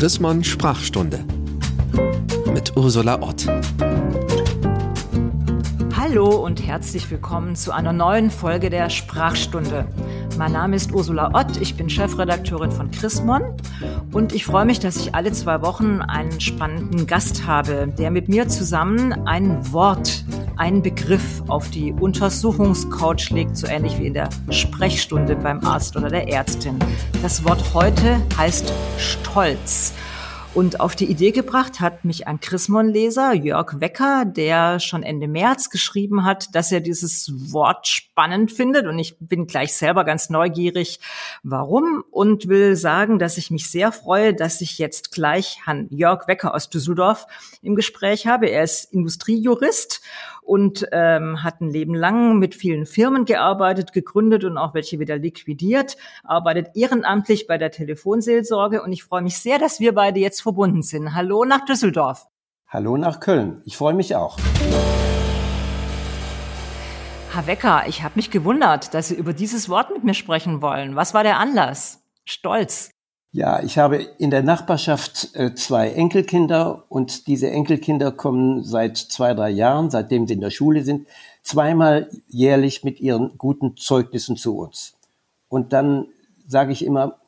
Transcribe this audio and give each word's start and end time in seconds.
Chrismon 0.00 0.42
Sprachstunde 0.42 1.22
mit 2.54 2.74
Ursula 2.74 3.20
Ott. 3.20 3.46
Hallo 5.94 6.36
und 6.36 6.66
herzlich 6.66 7.10
willkommen 7.10 7.54
zu 7.54 7.70
einer 7.70 7.92
neuen 7.92 8.30
Folge 8.30 8.70
der 8.70 8.88
Sprachstunde. 8.88 9.86
Mein 10.38 10.52
Name 10.52 10.76
ist 10.76 10.94
Ursula 10.94 11.34
Ott, 11.34 11.60
ich 11.60 11.76
bin 11.76 11.90
Chefredakteurin 11.90 12.72
von 12.72 12.90
Chrismon 12.90 13.42
und 14.10 14.34
ich 14.34 14.46
freue 14.46 14.64
mich, 14.64 14.78
dass 14.78 14.96
ich 14.96 15.14
alle 15.14 15.32
zwei 15.32 15.60
Wochen 15.60 16.00
einen 16.00 16.40
spannenden 16.40 17.06
Gast 17.06 17.46
habe, 17.46 17.92
der 17.98 18.10
mit 18.10 18.30
mir 18.30 18.48
zusammen 18.48 19.12
ein 19.26 19.70
Wort, 19.70 20.19
einen 20.60 20.82
Begriff 20.82 21.42
auf 21.48 21.70
die 21.70 21.94
Untersuchungscouch 21.94 23.30
legt, 23.30 23.56
so 23.56 23.66
ähnlich 23.66 23.98
wie 23.98 24.06
in 24.06 24.12
der 24.12 24.28
Sprechstunde 24.50 25.34
beim 25.34 25.64
Arzt 25.64 25.96
oder 25.96 26.10
der 26.10 26.28
Ärztin. 26.28 26.78
Das 27.22 27.42
Wort 27.44 27.72
heute 27.72 28.20
heißt 28.36 28.70
Stolz. 28.98 29.94
Und 30.52 30.80
auf 30.80 30.96
die 30.96 31.04
Idee 31.04 31.30
gebracht 31.30 31.78
hat 31.80 32.04
mich 32.04 32.26
ein 32.26 32.40
Chrismon-Leser, 32.40 33.32
Jörg 33.32 33.80
Wecker, 33.80 34.24
der 34.24 34.80
schon 34.80 35.04
Ende 35.04 35.28
März 35.28 35.70
geschrieben 35.70 36.24
hat, 36.24 36.54
dass 36.56 36.72
er 36.72 36.80
dieses 36.80 37.32
Wort 37.52 37.86
spannend 37.86 38.50
findet. 38.50 38.86
Und 38.86 38.98
ich 38.98 39.16
bin 39.20 39.46
gleich 39.46 39.74
selber 39.74 40.04
ganz 40.04 40.28
neugierig, 40.28 40.98
warum. 41.44 42.02
Und 42.10 42.48
will 42.48 42.74
sagen, 42.74 43.20
dass 43.20 43.38
ich 43.38 43.52
mich 43.52 43.70
sehr 43.70 43.92
freue, 43.92 44.34
dass 44.34 44.60
ich 44.60 44.78
jetzt 44.78 45.12
gleich 45.12 45.60
Herrn 45.66 45.86
Jörg 45.90 46.26
Wecker 46.26 46.52
aus 46.52 46.68
Düsseldorf 46.68 47.26
im 47.62 47.76
Gespräch 47.76 48.26
habe. 48.26 48.50
Er 48.50 48.64
ist 48.64 48.92
Industriejurist 48.92 50.00
und 50.50 50.88
ähm, 50.90 51.44
hat 51.44 51.60
ein 51.60 51.70
Leben 51.70 51.94
lang 51.94 52.40
mit 52.40 52.56
vielen 52.56 52.84
Firmen 52.84 53.24
gearbeitet, 53.24 53.92
gegründet 53.92 54.42
und 54.42 54.58
auch 54.58 54.74
welche 54.74 54.98
wieder 54.98 55.16
liquidiert, 55.16 55.96
arbeitet 56.24 56.70
ehrenamtlich 56.74 57.46
bei 57.46 57.56
der 57.56 57.70
Telefonseelsorge 57.70 58.82
und 58.82 58.92
ich 58.92 59.04
freue 59.04 59.22
mich 59.22 59.38
sehr, 59.38 59.60
dass 59.60 59.78
wir 59.78 59.94
beide 59.94 60.18
jetzt 60.18 60.42
verbunden 60.42 60.82
sind. 60.82 61.14
Hallo 61.14 61.44
nach 61.44 61.64
Düsseldorf. 61.66 62.26
Hallo 62.66 62.96
nach 62.96 63.20
Köln. 63.20 63.62
Ich 63.64 63.76
freue 63.76 63.94
mich 63.94 64.16
auch. 64.16 64.38
Herr 67.32 67.46
Wecker, 67.46 67.84
ich 67.86 68.02
habe 68.02 68.14
mich 68.16 68.32
gewundert, 68.32 68.92
dass 68.92 69.06
Sie 69.06 69.14
über 69.14 69.32
dieses 69.32 69.68
Wort 69.68 69.90
mit 69.92 70.02
mir 70.02 70.14
sprechen 70.14 70.60
wollen. 70.60 70.96
Was 70.96 71.14
war 71.14 71.22
der 71.22 71.38
Anlass? 71.38 72.02
Stolz. 72.24 72.90
Ja, 73.32 73.62
ich 73.62 73.78
habe 73.78 73.96
in 74.18 74.30
der 74.30 74.42
Nachbarschaft 74.42 75.30
äh, 75.34 75.54
zwei 75.54 75.90
Enkelkinder 75.90 76.84
und 76.88 77.28
diese 77.28 77.48
Enkelkinder 77.48 78.10
kommen 78.10 78.64
seit 78.64 78.96
zwei, 78.96 79.34
drei 79.34 79.50
Jahren, 79.50 79.88
seitdem 79.88 80.26
sie 80.26 80.34
in 80.34 80.40
der 80.40 80.50
Schule 80.50 80.82
sind, 80.82 81.06
zweimal 81.44 82.10
jährlich 82.26 82.82
mit 82.82 82.98
ihren 83.00 83.38
guten 83.38 83.76
Zeugnissen 83.76 84.36
zu 84.36 84.58
uns. 84.58 84.94
Und 85.48 85.72
dann 85.72 86.08
sage 86.48 86.72
ich 86.72 86.84
immer, 86.84 87.18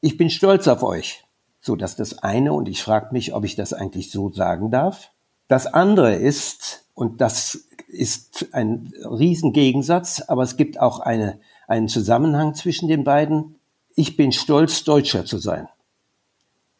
ich 0.00 0.16
bin 0.16 0.30
stolz 0.30 0.68
auf 0.68 0.84
euch. 0.84 1.24
So, 1.60 1.74
dass 1.74 1.96
das 1.96 2.18
eine, 2.18 2.52
und 2.52 2.68
ich 2.68 2.82
frage 2.82 3.08
mich, 3.12 3.34
ob 3.34 3.44
ich 3.44 3.56
das 3.56 3.72
eigentlich 3.72 4.10
so 4.10 4.32
sagen 4.32 4.70
darf. 4.70 5.10
Das 5.48 5.66
andere 5.66 6.14
ist, 6.14 6.86
und 6.94 7.20
das 7.20 7.66
ist 7.88 8.54
ein 8.54 8.92
Riesengegensatz, 9.04 10.22
aber 10.28 10.44
es 10.44 10.56
gibt 10.56 10.80
auch 10.80 11.00
eine, 11.00 11.40
einen 11.66 11.88
Zusammenhang 11.88 12.54
zwischen 12.54 12.88
den 12.88 13.02
beiden 13.02 13.56
ich 13.96 14.16
bin 14.16 14.32
stolz, 14.32 14.84
Deutscher 14.84 15.24
zu 15.24 15.38
sein. 15.38 15.68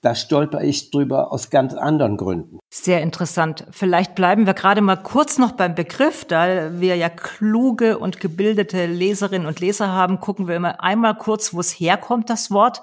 Da 0.03 0.15
stolper 0.15 0.63
ich 0.63 0.91
drüber 0.91 1.31
aus 1.31 1.51
ganz 1.51 1.75
anderen 1.75 2.17
Gründen. 2.17 2.59
Sehr 2.71 3.03
interessant. 3.03 3.67
Vielleicht 3.71 4.15
bleiben 4.15 4.47
wir 4.47 4.55
gerade 4.55 4.81
mal 4.81 4.97
kurz 4.97 5.37
noch 5.37 5.53
beim 5.53 5.75
Begriff, 5.75 6.25
da 6.25 6.81
wir 6.81 6.97
ja 6.97 7.11
kluge 7.11 7.99
und 7.99 8.19
gebildete 8.19 8.87
Leserinnen 8.87 9.47
und 9.47 9.61
Leser 9.61 9.89
haben, 9.89 10.19
gucken 10.19 10.49
wir 10.49 10.57
immer 10.57 10.83
einmal 10.83 11.17
kurz, 11.17 11.53
wo 11.53 11.61
es 11.61 11.73
herkommt, 11.73 12.31
das 12.31 12.51
Wort. 12.51 12.81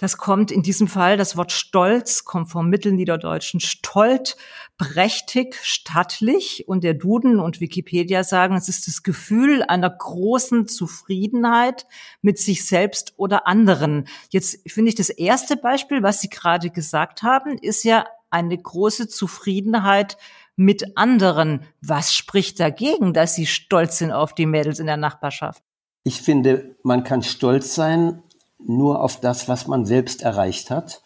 Das 0.00 0.16
kommt 0.16 0.50
in 0.50 0.62
diesem 0.62 0.88
Fall, 0.88 1.18
das 1.18 1.36
Wort 1.36 1.52
Stolz 1.52 2.24
kommt 2.24 2.50
vom 2.50 2.70
Mittelniederdeutschen 2.70 3.60
Stolt, 3.60 4.36
prächtig, 4.78 5.58
stattlich. 5.62 6.64
Und 6.66 6.84
der 6.84 6.94
Duden 6.94 7.38
und 7.38 7.60
Wikipedia 7.60 8.24
sagen, 8.24 8.56
es 8.56 8.70
ist 8.70 8.86
das 8.86 9.02
Gefühl 9.02 9.62
einer 9.62 9.90
großen 9.90 10.66
Zufriedenheit 10.66 11.86
mit 12.22 12.38
sich 12.38 12.66
selbst 12.66 13.12
oder 13.18 13.46
anderen. 13.46 14.08
Jetzt 14.30 14.70
finde 14.70 14.88
ich 14.88 14.94
das 14.94 15.10
erste 15.10 15.56
Beispiel, 15.56 16.02
was 16.02 16.22
Sie 16.22 16.30
gerade 16.30 16.49
gesagt 16.58 17.22
haben, 17.22 17.56
ist 17.58 17.84
ja 17.84 18.04
eine 18.30 18.58
große 18.58 19.08
Zufriedenheit 19.08 20.16
mit 20.56 20.96
anderen. 20.96 21.62
Was 21.80 22.14
spricht 22.14 22.60
dagegen, 22.60 23.14
dass 23.14 23.34
Sie 23.34 23.46
stolz 23.46 23.98
sind 23.98 24.12
auf 24.12 24.34
die 24.34 24.46
Mädels 24.46 24.78
in 24.78 24.86
der 24.86 24.96
Nachbarschaft? 24.96 25.62
Ich 26.02 26.20
finde, 26.22 26.76
man 26.82 27.04
kann 27.04 27.22
stolz 27.22 27.74
sein 27.74 28.22
nur 28.58 29.02
auf 29.02 29.20
das, 29.20 29.48
was 29.48 29.66
man 29.66 29.86
selbst 29.86 30.22
erreicht 30.22 30.70
hat 30.70 31.02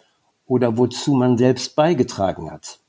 oder 0.46 0.76
wozu 0.76 1.14
man 1.14 1.38
selbst 1.38 1.76
beigetragen 1.76 2.50
hat. 2.50 2.80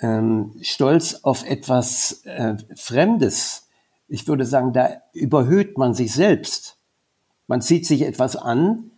Ähm, 0.00 0.56
stolz 0.62 1.14
auf 1.22 1.44
etwas 1.44 2.24
äh, 2.24 2.56
Fremdes, 2.74 3.68
ich 4.08 4.26
würde 4.26 4.44
sagen, 4.44 4.72
da 4.72 5.02
überhöht 5.12 5.78
man 5.78 5.94
sich 5.94 6.12
selbst. 6.12 6.78
Man 7.46 7.62
zieht 7.62 7.86
sich 7.86 8.02
etwas 8.02 8.34
an, 8.34 8.89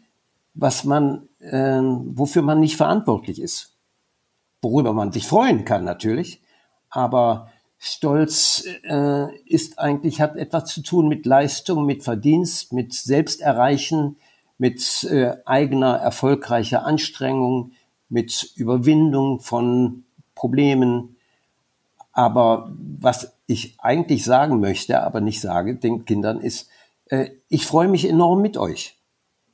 was 0.55 0.85
man, 0.85 1.29
äh, 1.41 1.81
wofür 1.81 2.43
man 2.43 2.61
nicht 2.61 2.77
verantwortlich 2.77 3.41
ist. 3.41 3.77
Worüber 4.61 4.93
man 4.93 5.13
sich 5.13 5.27
freuen 5.27 5.65
kann 5.65 5.85
natürlich, 5.85 6.41
aber 6.89 7.51
Stolz 7.79 8.65
äh, 8.85 9.37
ist 9.45 9.81
eigentlich, 9.81 10.21
hat 10.21 10.37
etwas 10.37 10.67
zu 10.67 10.83
tun 10.83 11.09
mit 11.09 11.27
Leistung, 11.27 11.85
mit 11.85 12.05
Verdienst, 12.05 12.73
mit 12.73 12.95
Selbsterreichen, 12.95 14.19
mit 14.57 15.03
äh, 15.11 15.35
eigener 15.45 15.97
erfolgreicher 15.97 16.87
Anstrengung, 16.87 17.73
mit 18.09 18.53
Überwindung 18.55 19.41
von 19.41 20.05
Problemen. 20.37 21.17
Aber 22.13 22.73
was 22.79 23.33
ich 23.47 23.75
eigentlich 23.79 24.25
sagen 24.25 24.61
möchte, 24.61 25.03
aber 25.03 25.21
nicht 25.21 25.41
sage 25.41 25.75
den 25.75 26.05
Kindern, 26.05 26.41
ist, 26.41 26.69
äh, 27.07 27.31
ich 27.49 27.67
freue 27.67 27.89
mich 27.89 28.09
enorm 28.09 28.43
mit 28.43 28.57
euch. 28.57 28.97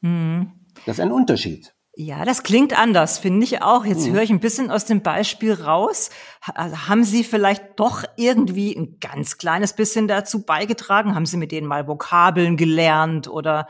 Mhm. 0.03 0.53
Das 0.87 0.99
ist 0.99 1.01
ein 1.01 1.13
Unterschied. 1.13 1.75
Ja, 2.01 2.25
das 2.25 2.45
klingt 2.45 2.79
anders, 2.79 3.19
finde 3.19 3.43
ich 3.43 3.61
auch. 3.61 3.85
Jetzt 3.85 4.07
hm. 4.07 4.13
höre 4.13 4.23
ich 4.23 4.31
ein 4.31 4.39
bisschen 4.39 4.71
aus 4.71 4.85
dem 4.85 5.03
Beispiel 5.03 5.53
raus. 5.53 6.11
Also 6.55 6.89
haben 6.89 7.03
Sie 7.03 7.25
vielleicht 7.25 7.81
doch 7.81 8.05
irgendwie 8.17 8.73
ein 8.77 8.99
ganz 9.01 9.37
kleines 9.37 9.73
bisschen 9.73 10.07
dazu 10.07 10.45
beigetragen? 10.45 11.17
Haben 11.17 11.27
Sie 11.27 11.37
mit 11.37 11.51
denen 11.51 11.67
mal 11.67 11.89
Vokabeln 11.89 12.57
gelernt 12.57 13.27
oder 13.27 13.67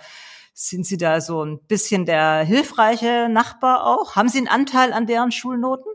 sind 0.53 0.85
Sie 0.85 0.99
da 0.99 1.23
so 1.23 1.43
ein 1.43 1.59
bisschen 1.69 2.05
der 2.05 2.41
hilfreiche 2.41 3.29
Nachbar 3.31 3.87
auch? 3.87 4.15
Haben 4.15 4.29
Sie 4.29 4.39
einen 4.39 4.49
Anteil 4.49 4.93
an 4.93 5.07
deren 5.07 5.33
Schulnoten? 5.33 5.91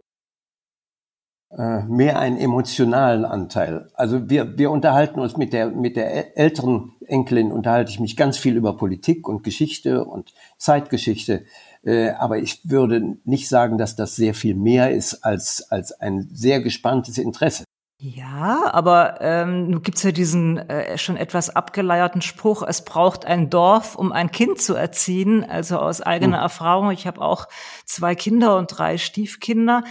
Äh, 1.55 1.83
mehr 1.83 2.17
einen 2.17 2.37
emotionalen 2.37 3.25
Anteil. 3.25 3.87
Also 3.93 4.27
wir, 4.27 4.57
wir 4.57 4.71
unterhalten 4.71 5.19
uns 5.19 5.37
mit 5.37 5.53
der, 5.53 5.69
mit 5.69 5.95
der 5.95 6.35
älteren 6.35 6.93
Enkelin, 7.05 7.51
unterhalte 7.51 7.91
ich 7.91 7.99
mich 7.99 8.17
ganz 8.17 8.39
viel 8.39 8.55
über 8.55 8.75
Politik 8.75 9.27
und 9.27 9.43
Geschichte 9.43 10.03
und 10.03 10.33
Zeitgeschichte. 10.57 11.45
Äh, 11.83 12.09
aber 12.11 12.39
ich 12.39 12.67
würde 12.67 13.17
nicht 13.23 13.49
sagen, 13.49 13.77
dass 13.77 13.95
das 13.95 14.15
sehr 14.15 14.33
viel 14.33 14.55
mehr 14.55 14.89
ist 14.89 15.23
als, 15.23 15.69
als 15.69 15.91
ein 15.91 16.27
sehr 16.33 16.59
gespanntes 16.59 17.19
Interesse. 17.19 17.65
Ja, 17.99 18.73
aber 18.73 19.21
ähm, 19.21 19.69
nun 19.69 19.83
gibt's 19.83 20.01
ja 20.01 20.11
diesen 20.11 20.57
äh, 20.57 20.97
schon 20.97 21.17
etwas 21.17 21.55
abgeleierten 21.55 22.23
Spruch, 22.23 22.63
es 22.63 22.83
braucht 22.83 23.25
ein 23.25 23.51
Dorf, 23.51 23.95
um 23.95 24.11
ein 24.11 24.31
Kind 24.31 24.59
zu 24.59 24.73
erziehen. 24.73 25.43
Also 25.43 25.77
aus 25.77 26.01
eigener 26.01 26.37
mhm. 26.37 26.43
Erfahrung, 26.43 26.91
ich 26.91 27.05
habe 27.05 27.21
auch 27.21 27.47
zwei 27.85 28.15
Kinder 28.15 28.57
und 28.57 28.67
drei 28.67 28.97
Stiefkinder. 28.97 29.83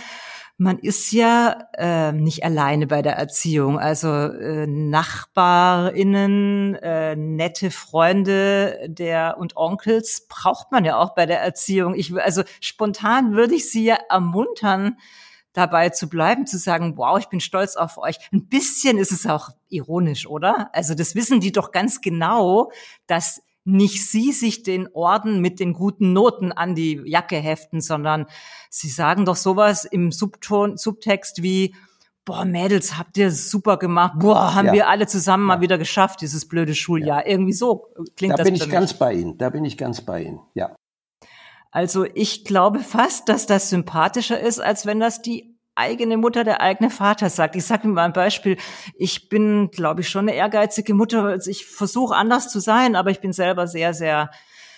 Man 0.62 0.78
ist 0.78 1.10
ja 1.10 1.66
äh, 1.76 2.12
nicht 2.12 2.44
alleine 2.44 2.86
bei 2.86 3.02
der 3.02 3.16
Erziehung. 3.16 3.80
Also 3.80 4.08
äh, 4.08 4.68
Nachbarinnen, 4.68 6.76
äh, 6.76 7.16
nette 7.16 7.72
Freunde 7.72 8.78
der 8.86 9.38
und 9.38 9.56
Onkels 9.56 10.28
braucht 10.28 10.70
man 10.70 10.84
ja 10.84 10.98
auch 10.98 11.16
bei 11.16 11.26
der 11.26 11.40
Erziehung. 11.40 11.97
Ich 11.97 12.14
also 12.14 12.44
spontan 12.60 13.32
würde 13.32 13.56
ich 13.56 13.72
Sie 13.72 13.86
ja 13.86 13.98
ermuntern, 14.09 14.98
dabei 15.53 15.88
zu 15.88 16.09
bleiben, 16.09 16.47
zu 16.47 16.59
sagen, 16.59 16.97
wow, 16.97 17.18
ich 17.18 17.28
bin 17.28 17.41
stolz 17.41 17.74
auf 17.74 17.98
euch. 17.98 18.18
Ein 18.32 18.47
bisschen 18.47 18.98
ist 18.98 19.10
es 19.10 19.26
auch 19.26 19.48
ironisch, 19.68 20.28
oder? 20.28 20.70
Also 20.72 20.94
das 20.94 21.16
wissen 21.16 21.41
die 21.41 21.50
doch 21.50 21.72
ganz 21.72 22.00
genau, 22.00 22.70
dass 23.08 23.42
nicht 23.64 24.04
sie 24.04 24.32
sich 24.32 24.62
den 24.62 24.88
Orden 24.92 25.41
mit 25.41 25.60
den 25.60 25.72
guten 25.72 26.12
Noten 26.12 26.53
an 26.53 26.74
die 26.74 27.00
Jacke 27.04 27.36
heften, 27.36 27.80
sondern 27.80 28.26
sie 28.70 28.88
sagen 28.88 29.24
doch 29.24 29.36
sowas 29.36 29.84
im 29.84 30.10
Subton, 30.10 30.76
Subtext 30.76 31.42
wie, 31.42 31.74
boah, 32.24 32.44
Mädels, 32.44 32.98
habt 32.98 33.16
ihr 33.16 33.30
super 33.30 33.76
gemacht. 33.76 34.14
Boah, 34.18 34.54
haben 34.54 34.66
ja. 34.66 34.72
wir 34.72 34.88
alle 34.88 35.06
zusammen 35.06 35.48
ja. 35.48 35.56
mal 35.56 35.60
wieder 35.60 35.78
geschafft, 35.78 36.20
dieses 36.20 36.48
blöde 36.48 36.74
Schuljahr. 36.74 37.24
Ja. 37.24 37.32
Irgendwie 37.32 37.53
so 37.53 37.86
klingt 38.16 38.32
da 38.32 38.38
das. 38.38 38.47
Da 38.47 38.53
bin 38.53 38.54
ich 38.54 38.68
ganz 38.68 38.94
bei 38.94 39.12
Ihnen. 39.14 39.38
Da 39.38 39.50
bin 39.50 39.65
ich 39.65 39.76
ganz 39.76 40.00
bei 40.00 40.22
Ihnen. 40.22 40.41
Ja. 40.54 40.74
Also 41.70 42.04
ich 42.04 42.44
glaube 42.44 42.80
fast, 42.80 43.28
dass 43.28 43.47
das 43.47 43.70
sympathischer 43.70 44.38
ist, 44.38 44.60
als 44.60 44.86
wenn 44.86 45.00
das 45.00 45.22
die 45.22 45.52
eigene 45.74 46.16
Mutter, 46.16 46.45
der 46.45 46.60
eigene 46.60 46.91
Vater 46.91 47.30
sagt. 47.30 47.57
Ich 47.57 47.65
sage 47.65 47.86
mir 47.86 47.95
mal 47.95 48.04
ein 48.04 48.13
Beispiel. 48.13 48.57
Ich 48.95 49.28
bin, 49.28 49.71
glaube 49.71 50.03
ich, 50.03 50.09
schon 50.09 50.28
eine 50.28 50.36
ehrgeizige 50.36 50.95
Mutter. 50.95 51.24
Also 51.24 51.51
ich 51.51 51.66
versuche 51.66 52.15
anders 52.15 52.51
zu 52.51 52.60
sein, 52.60 52.97
aber 52.97 53.10
ich 53.10 53.21
bin 53.21 53.33
selber 53.33 53.66
sehr, 53.66 53.95
sehr 53.95 54.30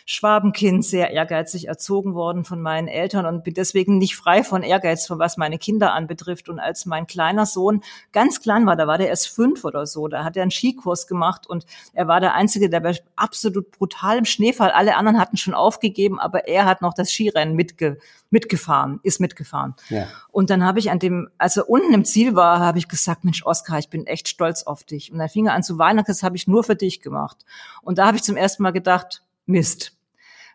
Schwabenkind, 0.06 0.84
sehr 0.84 1.10
ehrgeizig 1.10 1.66
erzogen 1.68 2.14
worden 2.14 2.44
von 2.44 2.60
meinen 2.60 2.88
Eltern 2.88 3.24
und 3.24 3.42
bin 3.42 3.54
deswegen 3.54 3.96
nicht 3.96 4.16
frei 4.16 4.44
von 4.44 4.62
Ehrgeiz, 4.62 5.06
von 5.06 5.18
was 5.18 5.38
meine 5.38 5.58
Kinder 5.58 5.94
anbetrifft. 5.94 6.48
Und 6.50 6.60
als 6.60 6.84
mein 6.84 7.06
kleiner 7.06 7.46
Sohn 7.46 7.82
ganz 8.12 8.42
klein 8.42 8.66
war, 8.66 8.76
da 8.76 8.86
war 8.86 8.98
der 8.98 9.08
erst 9.08 9.28
fünf 9.28 9.64
oder 9.64 9.86
so, 9.86 10.08
da 10.08 10.22
hat 10.22 10.36
er 10.36 10.42
einen 10.42 10.50
Skikurs 10.50 11.06
gemacht 11.06 11.46
und 11.46 11.64
er 11.94 12.06
war 12.06 12.20
der 12.20 12.34
Einzige, 12.34 12.68
der 12.68 12.80
bei 12.80 12.94
absolut 13.16 13.70
brutalem 13.70 14.26
Schneefall, 14.26 14.70
alle 14.70 14.96
anderen 14.96 15.18
hatten 15.18 15.38
schon 15.38 15.54
aufgegeben, 15.54 16.20
aber 16.20 16.48
er 16.48 16.66
hat 16.66 16.82
noch 16.82 16.92
das 16.92 17.10
Skirennen 17.10 17.54
mitge 17.54 17.98
mitgefahren, 18.30 18.98
ist 19.04 19.20
mitgefahren. 19.20 19.74
Ja. 19.88 20.08
Und 20.32 20.50
dann 20.50 20.64
habe 20.64 20.80
ich 20.80 20.90
an 20.90 20.98
dem, 20.98 21.30
als 21.38 21.56
er 21.56 21.70
unten 21.70 21.94
im 21.94 22.04
Ziel 22.04 22.34
war, 22.34 22.58
habe 22.58 22.78
ich 22.78 22.88
gesagt, 22.88 23.24
Mensch, 23.24 23.46
Oskar, 23.46 23.78
ich 23.78 23.88
bin 23.88 24.06
echt 24.08 24.28
stolz 24.28 24.64
auf 24.64 24.82
dich. 24.82 25.12
Und 25.12 25.18
dann 25.20 25.28
fing 25.28 25.46
er 25.46 25.54
an 25.54 25.62
zu 25.62 25.78
weinen, 25.78 26.04
das 26.04 26.24
habe 26.24 26.36
ich 26.36 26.48
nur 26.48 26.64
für 26.64 26.74
dich 26.74 27.00
gemacht. 27.00 27.44
Und 27.82 27.98
da 27.98 28.06
habe 28.08 28.16
ich 28.16 28.24
zum 28.24 28.36
ersten 28.36 28.64
Mal 28.64 28.72
gedacht, 28.72 29.22
Mist, 29.46 29.93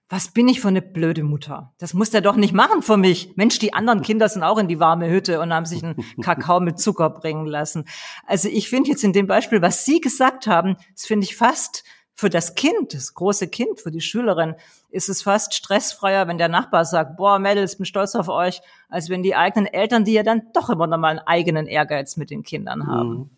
was 0.09 0.29
bin 0.29 0.47
ich 0.47 0.59
für 0.59 0.67
eine 0.67 0.81
blöde 0.81 1.23
Mutter? 1.23 1.73
Das 1.77 1.93
muss 1.93 2.09
der 2.09 2.21
doch 2.21 2.35
nicht 2.35 2.53
machen 2.53 2.81
für 2.81 2.97
mich. 2.97 3.33
Mensch, 3.35 3.59
die 3.59 3.73
anderen 3.73 4.01
Kinder 4.01 4.27
sind 4.27 4.41
auch 4.41 4.57
in 4.57 4.67
die 4.67 4.79
warme 4.79 5.07
Hütte 5.07 5.39
und 5.39 5.53
haben 5.53 5.65
sich 5.65 5.83
einen 5.83 6.03
Kakao 6.21 6.59
mit 6.59 6.79
Zucker 6.79 7.11
bringen 7.11 7.45
lassen. 7.45 7.85
Also 8.25 8.49
ich 8.49 8.69
finde 8.69 8.89
jetzt 8.89 9.03
in 9.03 9.13
dem 9.13 9.27
Beispiel, 9.27 9.61
was 9.61 9.85
Sie 9.85 10.01
gesagt 10.01 10.47
haben, 10.47 10.77
das 10.93 11.05
finde 11.05 11.25
ich 11.25 11.35
fast 11.35 11.83
für 12.15 12.29
das 12.29 12.55
Kind, 12.55 12.93
das 12.95 13.13
große 13.13 13.47
Kind, 13.47 13.79
für 13.79 13.91
die 13.91 14.01
Schülerin, 14.01 14.55
ist 14.89 15.07
es 15.07 15.21
fast 15.21 15.53
stressfreier, 15.53 16.27
wenn 16.27 16.37
der 16.37 16.49
Nachbar 16.49 16.83
sagt, 16.83 17.15
boah, 17.15 17.39
Mädels, 17.39 17.77
bin 17.77 17.85
stolz 17.85 18.15
auf 18.15 18.27
euch, 18.27 18.61
als 18.89 19.09
wenn 19.09 19.23
die 19.23 19.35
eigenen 19.35 19.67
Eltern, 19.67 20.03
die 20.03 20.13
ja 20.13 20.23
dann 20.23 20.41
doch 20.53 20.69
immer 20.69 20.87
noch 20.87 20.97
mal 20.97 21.09
einen 21.09 21.19
eigenen 21.19 21.67
Ehrgeiz 21.67 22.17
mit 22.17 22.29
den 22.29 22.43
Kindern 22.43 22.87
haben. 22.87 23.09
Mhm. 23.09 23.29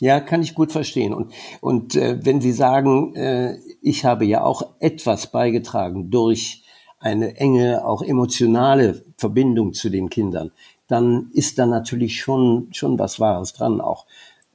Ja, 0.00 0.20
kann 0.20 0.42
ich 0.42 0.54
gut 0.54 0.72
verstehen. 0.72 1.14
Und, 1.14 1.32
und 1.60 1.94
äh, 1.94 2.18
wenn 2.24 2.40
Sie 2.40 2.52
sagen, 2.52 3.14
äh, 3.14 3.58
ich 3.80 4.04
habe 4.04 4.24
ja 4.24 4.42
auch 4.42 4.62
etwas 4.80 5.30
beigetragen 5.30 6.10
durch 6.10 6.64
eine 6.98 7.36
enge, 7.36 7.86
auch 7.86 8.02
emotionale 8.02 9.04
Verbindung 9.16 9.72
zu 9.72 9.90
den 9.90 10.10
Kindern, 10.10 10.50
dann 10.88 11.30
ist 11.32 11.58
da 11.58 11.66
natürlich 11.66 12.20
schon, 12.20 12.68
schon 12.72 12.98
was 12.98 13.20
Wahres 13.20 13.52
dran 13.52 13.80
auch. 13.80 14.06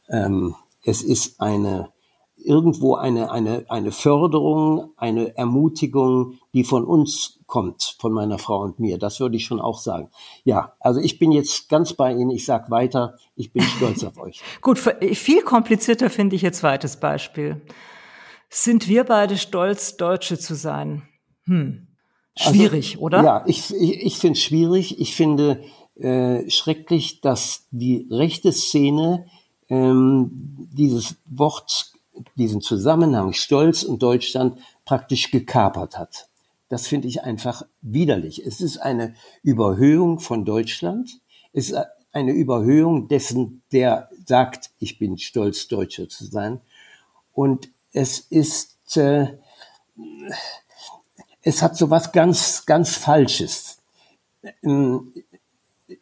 Ähm, 0.10 0.56
es 0.84 1.02
ist 1.02 1.40
eine, 1.40 1.90
irgendwo 2.36 2.96
eine, 2.96 3.32
eine, 3.32 3.66
eine 3.70 3.92
Förderung, 3.92 4.92
eine 4.98 5.38
Ermutigung, 5.38 6.40
die 6.54 6.64
von 6.64 6.84
uns 6.84 7.39
kommt, 7.50 7.98
von 8.00 8.14
meiner 8.14 8.38
Frau 8.38 8.62
und 8.62 8.80
mir. 8.80 8.98
Das 8.98 9.20
würde 9.20 9.36
ich 9.36 9.44
schon 9.44 9.60
auch 9.60 9.80
sagen. 9.80 10.10
Ja, 10.46 10.74
also 10.80 11.02
ich 11.02 11.20
bin 11.20 11.34
jetzt 11.34 11.68
ganz 11.68 11.94
bei 11.94 12.14
Ihnen. 12.14 12.30
Ich 12.30 12.46
sage 12.46 12.72
weiter, 12.72 13.18
ich 13.36 13.52
bin 13.52 13.64
stolz 13.78 14.04
auf 14.06 14.18
euch. 14.18 14.42
Gut, 14.62 14.80
viel 14.80 15.42
komplizierter 15.42 16.10
finde 16.10 16.38
ich 16.38 16.42
jetzt 16.42 16.60
zweites 16.60 16.98
Beispiel. 16.98 17.62
Sind 18.50 18.88
wir 18.88 19.04
beide 19.04 19.38
stolz, 19.38 19.98
Deutsche 19.98 20.40
zu 20.40 20.56
sein? 20.56 21.04
Hm. 21.44 21.88
Also, 22.38 22.54
schwierig, 22.54 22.94
also, 22.94 23.06
oder? 23.06 23.24
Ja, 23.24 23.44
ich, 23.46 23.74
ich, 23.76 24.06
ich 24.06 24.18
finde 24.18 24.38
es 24.38 24.44
schwierig. 24.44 25.00
Ich 25.02 25.16
finde 25.16 25.64
äh, 26.00 26.50
schrecklich, 26.50 27.20
dass 27.20 27.68
die 27.72 28.08
rechte 28.10 28.54
Szene 28.54 29.26
ähm, 29.68 30.30
dieses 30.72 31.18
Wort 31.26 31.92
diesen 32.36 32.62
Zusammenhang 32.62 33.34
Stolz 33.34 33.84
und 33.84 34.04
Deutschland 34.04 34.60
praktisch 34.86 35.32
gekapert 35.32 35.98
hat. 35.98 36.29
Das 36.70 36.88
finde 36.88 37.08
ich 37.08 37.24
einfach 37.24 37.64
widerlich. 37.82 38.46
Es 38.46 38.62
ist 38.62 38.78
eine 38.78 39.16
Überhöhung 39.42 40.20
von 40.20 40.46
Deutschland. 40.46 41.20
Es 41.52 41.72
ist 41.72 41.80
eine 42.12 42.32
Überhöhung 42.32 43.08
dessen, 43.08 43.64
der 43.72 44.10
sagt, 44.26 44.72
ich 44.80 45.00
bin 45.00 45.18
stolz, 45.18 45.68
Deutscher 45.68 46.08
zu 46.08 46.26
sein. 46.26 46.62
Und 47.34 47.72
es 47.92 48.20
ist, 48.20 48.98
äh, 48.98 49.38
es 51.42 51.62
hat 51.62 51.76
so 51.76 51.90
was 51.90 52.12
ganz, 52.12 52.66
ganz 52.66 52.96
Falsches. 52.96 53.80
Ähm, 54.64 55.14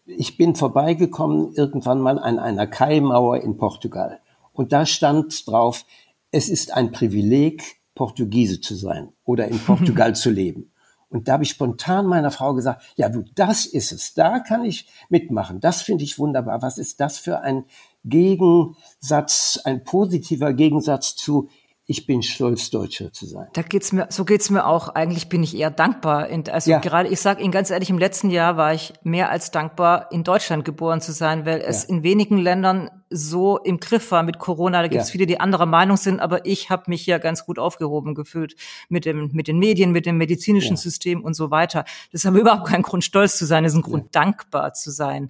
ich 0.05 0.37
bin 0.37 0.55
vorbeigekommen 0.55 1.53
irgendwann 1.53 2.01
mal 2.01 2.19
an 2.19 2.39
einer 2.39 2.67
Kaimauer 2.67 3.41
in 3.41 3.57
Portugal. 3.57 4.19
Und 4.51 4.73
da 4.73 4.85
stand 4.85 5.47
drauf, 5.47 5.85
es 6.31 6.49
ist 6.49 6.73
ein 6.73 6.91
Privileg, 6.91 7.77
Portugiese 7.97 8.61
zu 8.61 8.75
sein 8.75 9.09
oder 9.25 9.47
in 9.47 9.59
Portugal 9.65 10.15
zu 10.15 10.29
leben. 10.29 10.71
Und 11.09 11.27
da 11.27 11.33
habe 11.33 11.43
ich 11.43 11.49
spontan 11.49 12.05
meiner 12.05 12.31
Frau 12.31 12.53
gesagt, 12.53 12.83
ja 12.95 13.09
du, 13.09 13.23
das 13.35 13.65
ist 13.65 13.91
es, 13.91 14.13
da 14.13 14.39
kann 14.39 14.65
ich 14.65 14.87
mitmachen, 15.09 15.59
das 15.59 15.81
finde 15.81 16.03
ich 16.03 16.19
wunderbar. 16.19 16.61
Was 16.61 16.77
ist 16.77 16.99
das 16.99 17.17
für 17.17 17.39
ein 17.41 17.65
Gegensatz, 18.03 19.59
ein 19.63 19.83
positiver 19.83 20.53
Gegensatz 20.53 21.15
zu, 21.15 21.49
ich 21.89 22.05
bin 22.05 22.21
stolz, 22.21 22.69
Deutscher 22.69 23.13
zu 23.13 23.25
sein. 23.25 23.47
Da 23.53 23.61
geht's 23.61 23.93
mir, 23.93 24.07
so 24.09 24.25
geht's 24.25 24.49
mir 24.49 24.65
auch. 24.65 24.89
Eigentlich 24.89 25.29
bin 25.29 25.41
ich 25.41 25.55
eher 25.55 25.71
dankbar. 25.71 26.27
Also 26.51 26.69
ja. 26.69 26.79
gerade, 26.79 27.07
ich 27.07 27.21
sage 27.21 27.41
Ihnen 27.41 27.53
ganz 27.53 27.69
ehrlich, 27.69 27.89
im 27.89 27.97
letzten 27.97 28.29
Jahr 28.29 28.57
war 28.57 28.73
ich 28.73 28.93
mehr 29.03 29.31
als 29.31 29.51
dankbar, 29.51 30.11
in 30.11 30.25
Deutschland 30.25 30.65
geboren 30.65 30.99
zu 30.99 31.13
sein, 31.13 31.45
weil 31.45 31.61
es 31.61 31.83
ja. 31.83 31.95
in 31.95 32.03
wenigen 32.03 32.39
Ländern 32.39 32.89
so 33.09 33.57
im 33.57 33.79
Griff 33.79 34.11
war 34.11 34.23
mit 34.23 34.37
Corona. 34.37 34.81
Da 34.81 34.89
gibt's 34.89 35.07
ja. 35.07 35.11
viele, 35.13 35.27
die 35.27 35.39
anderer 35.39 35.65
Meinung 35.65 35.95
sind, 35.95 36.19
aber 36.19 36.45
ich 36.45 36.69
habe 36.69 36.83
mich 36.87 37.05
ja 37.05 37.19
ganz 37.19 37.45
gut 37.45 37.57
aufgehoben 37.57 38.15
gefühlt 38.15 38.57
mit 38.89 39.05
dem, 39.05 39.29
mit 39.31 39.47
den 39.47 39.57
Medien, 39.57 39.93
mit 39.93 40.05
dem 40.05 40.17
medizinischen 40.17 40.75
System 40.75 41.23
und 41.23 41.35
so 41.35 41.51
weiter. 41.51 41.85
Das 42.11 42.25
haben 42.25 42.33
wir 42.33 42.41
überhaupt 42.41 42.67
keinen 42.67 42.83
Grund, 42.83 43.05
stolz 43.05 43.37
zu 43.37 43.45
sein. 43.45 43.63
Das 43.63 43.71
ist 43.71 43.79
ein 43.79 43.81
Grund, 43.81 44.13
dankbar 44.13 44.73
zu 44.73 44.91
sein. 44.91 45.29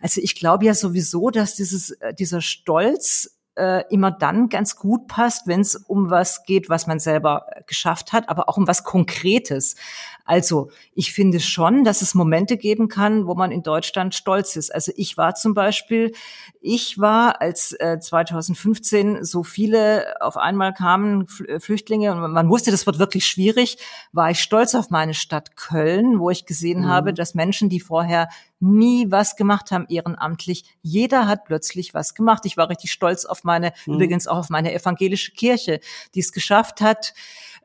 Also 0.00 0.20
ich 0.20 0.34
glaube 0.34 0.64
ja 0.64 0.74
sowieso, 0.74 1.30
dass 1.30 1.54
dieses, 1.54 1.92
äh, 1.92 2.12
dieser 2.12 2.40
Stolz 2.40 3.38
äh, 3.56 3.84
immer 3.90 4.10
dann 4.10 4.48
ganz 4.48 4.76
gut 4.76 5.06
passt, 5.08 5.46
wenn 5.46 5.60
es 5.60 5.76
um 5.76 6.10
was 6.10 6.44
geht, 6.44 6.68
was 6.68 6.86
man 6.86 6.98
selber 6.98 7.46
geschafft 7.66 8.12
hat, 8.12 8.28
aber 8.28 8.48
auch 8.48 8.56
um 8.56 8.66
was 8.66 8.84
Konkretes. 8.84 9.76
Also 10.24 10.70
ich 10.94 11.12
finde 11.12 11.40
schon, 11.40 11.84
dass 11.84 12.02
es 12.02 12.14
Momente 12.14 12.56
geben 12.56 12.88
kann, 12.88 13.26
wo 13.26 13.34
man 13.34 13.50
in 13.50 13.62
Deutschland 13.62 14.14
stolz 14.14 14.56
ist. 14.56 14.74
Also 14.74 14.92
ich 14.96 15.16
war 15.16 15.34
zum 15.34 15.54
Beispiel, 15.54 16.12
ich 16.60 16.98
war, 16.98 17.40
als 17.40 17.72
äh, 17.72 17.98
2015 17.98 19.24
so 19.24 19.42
viele 19.42 20.14
auf 20.20 20.36
einmal 20.36 20.72
kamen, 20.72 21.26
äh, 21.48 21.60
Flüchtlinge, 21.60 22.12
und 22.12 22.32
man 22.32 22.48
wusste, 22.48 22.70
das 22.70 22.86
wird 22.86 22.98
wirklich 22.98 23.26
schwierig, 23.26 23.78
war 24.12 24.30
ich 24.30 24.40
stolz 24.40 24.74
auf 24.74 24.90
meine 24.90 25.14
Stadt 25.14 25.56
Köln, 25.56 26.18
wo 26.18 26.30
ich 26.30 26.46
gesehen 26.46 26.82
mhm. 26.82 26.88
habe, 26.88 27.14
dass 27.14 27.34
Menschen, 27.34 27.68
die 27.68 27.80
vorher 27.80 28.28
nie 28.62 29.10
was 29.10 29.36
gemacht 29.36 29.72
haben 29.72 29.86
ehrenamtlich. 29.88 30.64
Jeder 30.82 31.26
hat 31.26 31.44
plötzlich 31.44 31.94
was 31.94 32.14
gemacht. 32.14 32.46
Ich 32.46 32.56
war 32.56 32.68
richtig 32.68 32.92
stolz 32.92 33.24
auf 33.24 33.42
meine, 33.42 33.72
mhm. 33.86 33.94
übrigens 33.94 34.28
auch 34.28 34.38
auf 34.38 34.50
meine 34.50 34.72
evangelische 34.72 35.32
Kirche, 35.32 35.80
die 36.14 36.20
es 36.20 36.32
geschafft 36.32 36.80
hat, 36.80 37.12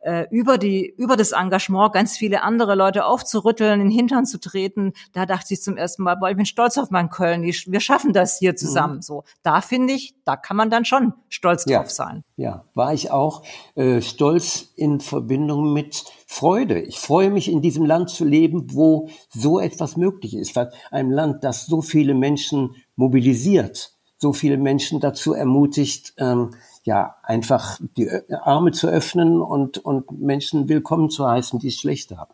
äh, 0.02 0.26
über 0.32 0.58
die 0.58 0.94
über 0.98 1.16
das 1.16 1.32
Engagement 1.32 1.94
ganz 1.94 2.18
viele 2.18 2.44
andere 2.44 2.76
Leute 2.76 3.06
aufzurütteln, 3.06 3.82
in 3.82 3.90
den 3.90 3.92
Hintern 3.92 4.26
zu 4.26 4.40
treten. 4.40 4.94
Da 5.14 5.26
dachte 5.26 5.54
ich 5.54 5.62
zum 5.62 5.78
ersten 5.78 6.04
Mal, 6.04 6.16
boah, 6.16 6.30
ich 6.30 6.38
bin 6.38 6.46
stolz 6.46 6.78
auf 6.78 6.92
meinen 6.92 7.10
Köln. 7.10 7.44
Wir 7.44 7.80
schaffen 7.80 8.14
das 8.14 8.38
hier 8.38 8.56
zusammen. 8.56 8.98
Mhm. 8.98 9.02
So, 9.02 9.24
da 9.44 9.62
finde 9.62 9.94
ich, 9.94 10.16
da 10.26 10.36
kann 10.36 10.58
man 10.58 10.70
dann 10.70 10.86
schon 10.86 11.14
stolz 11.30 11.66
ja. 11.68 11.80
drauf 11.80 11.92
sein. 11.92 12.24
Ja, 12.36 12.66
war 12.74 12.94
ich 12.94 13.12
auch 13.12 13.44
äh, 13.76 14.02
stolz 14.02 14.74
in 14.76 15.00
Verbindung 15.00 15.74
mit 15.74 16.06
Freude. 16.26 16.80
Ich 16.82 17.00
freue 17.00 17.30
mich, 17.30 17.50
in 17.50 17.62
diesem 17.62 17.86
Land 17.86 18.10
zu 18.10 18.26
leben, 18.26 18.74
wo 18.74 19.10
so 19.30 19.60
etwas 19.60 19.98
möglich 19.98 20.36
ist. 20.36 20.58
Einem 20.92 21.12
Land, 21.12 21.44
das 21.44 21.66
so 21.66 21.82
viele 21.82 22.14
Menschen 22.14 22.76
mobilisiert, 22.96 23.94
so 24.18 24.34
viele 24.34 24.58
Menschen 24.58 25.00
dazu 25.00 25.34
ermutigt, 25.34 26.14
ähm, 26.18 26.52
ja, 26.88 27.18
einfach 27.22 27.78
die 27.98 28.10
Arme 28.44 28.72
zu 28.72 28.88
öffnen 28.88 29.42
und, 29.42 29.78
und 29.78 30.10
Menschen 30.22 30.70
willkommen 30.70 31.10
zu 31.10 31.28
heißen, 31.28 31.60
die 31.60 31.68
es 31.68 31.76
schlecht 31.76 32.16
haben. 32.16 32.34